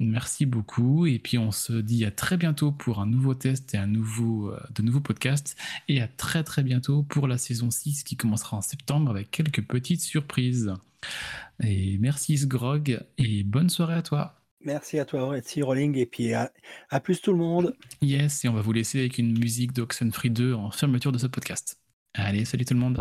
merci 0.01 0.47
beaucoup. 0.47 1.07
Et 1.07 1.19
puis, 1.19 1.39
on 1.39 1.53
se 1.53 1.75
dit 1.75 2.05
à 2.05 2.11
très 2.11 2.37
bientôt 2.37 2.73
pour 2.73 3.01
un 3.01 3.07
nouveau 3.07 3.35
test 3.35 3.75
et 3.75 3.79
un 3.79 3.87
nouveau, 3.87 4.51
euh, 4.51 4.61
de 4.75 4.83
nouveaux 4.83 5.01
podcasts. 5.01 5.57
Et 5.89 6.01
à 6.01 6.09
très 6.09 6.43
très 6.43 6.63
bientôt 6.63 7.03
pour 7.05 7.29
la 7.29 7.39
saison 7.39 7.71
6 7.71 8.03
qui 8.03 8.17
commencera 8.17 8.57
en 8.57 8.63
septembre 8.63 9.11
avec 9.11 9.31
quelques 9.31 9.65
petites 9.65 10.03
surprises. 10.03 10.73
Et 11.63 11.99
merci 11.99 12.39
Sgrog 12.39 13.01
et 13.19 13.45
bonne 13.45 13.71
soirée 13.71 13.95
à 13.95 14.03
toi. 14.03 14.37
Merci 14.63 14.99
à 14.99 15.07
toi, 15.07 15.39
Etsy 15.39 15.63
Rolling, 15.63 15.97
et 15.97 16.05
puis 16.05 16.35
à, 16.35 16.53
à 16.91 17.01
plus 17.01 17.23
tout 17.23 17.33
le 17.33 17.39
monde. 17.39 17.75
Yes, 18.03 18.45
et 18.45 18.49
on 18.49 18.53
va 18.53 18.61
vous 18.61 18.73
laisser 18.73 18.99
avec 18.99 19.17
une 19.17 19.39
musique 19.39 19.73
d'Oxenfree 19.73 20.31
2 20.31 20.53
en 20.53 20.71
fermeture 20.71 21.13
de 21.13 21.19
ce 21.19 21.27
podcast. 21.27 21.79
Allez, 22.13 22.45
salut 22.45 22.67
tout 22.67 22.75
le 22.75 22.81
monde. 22.81 23.01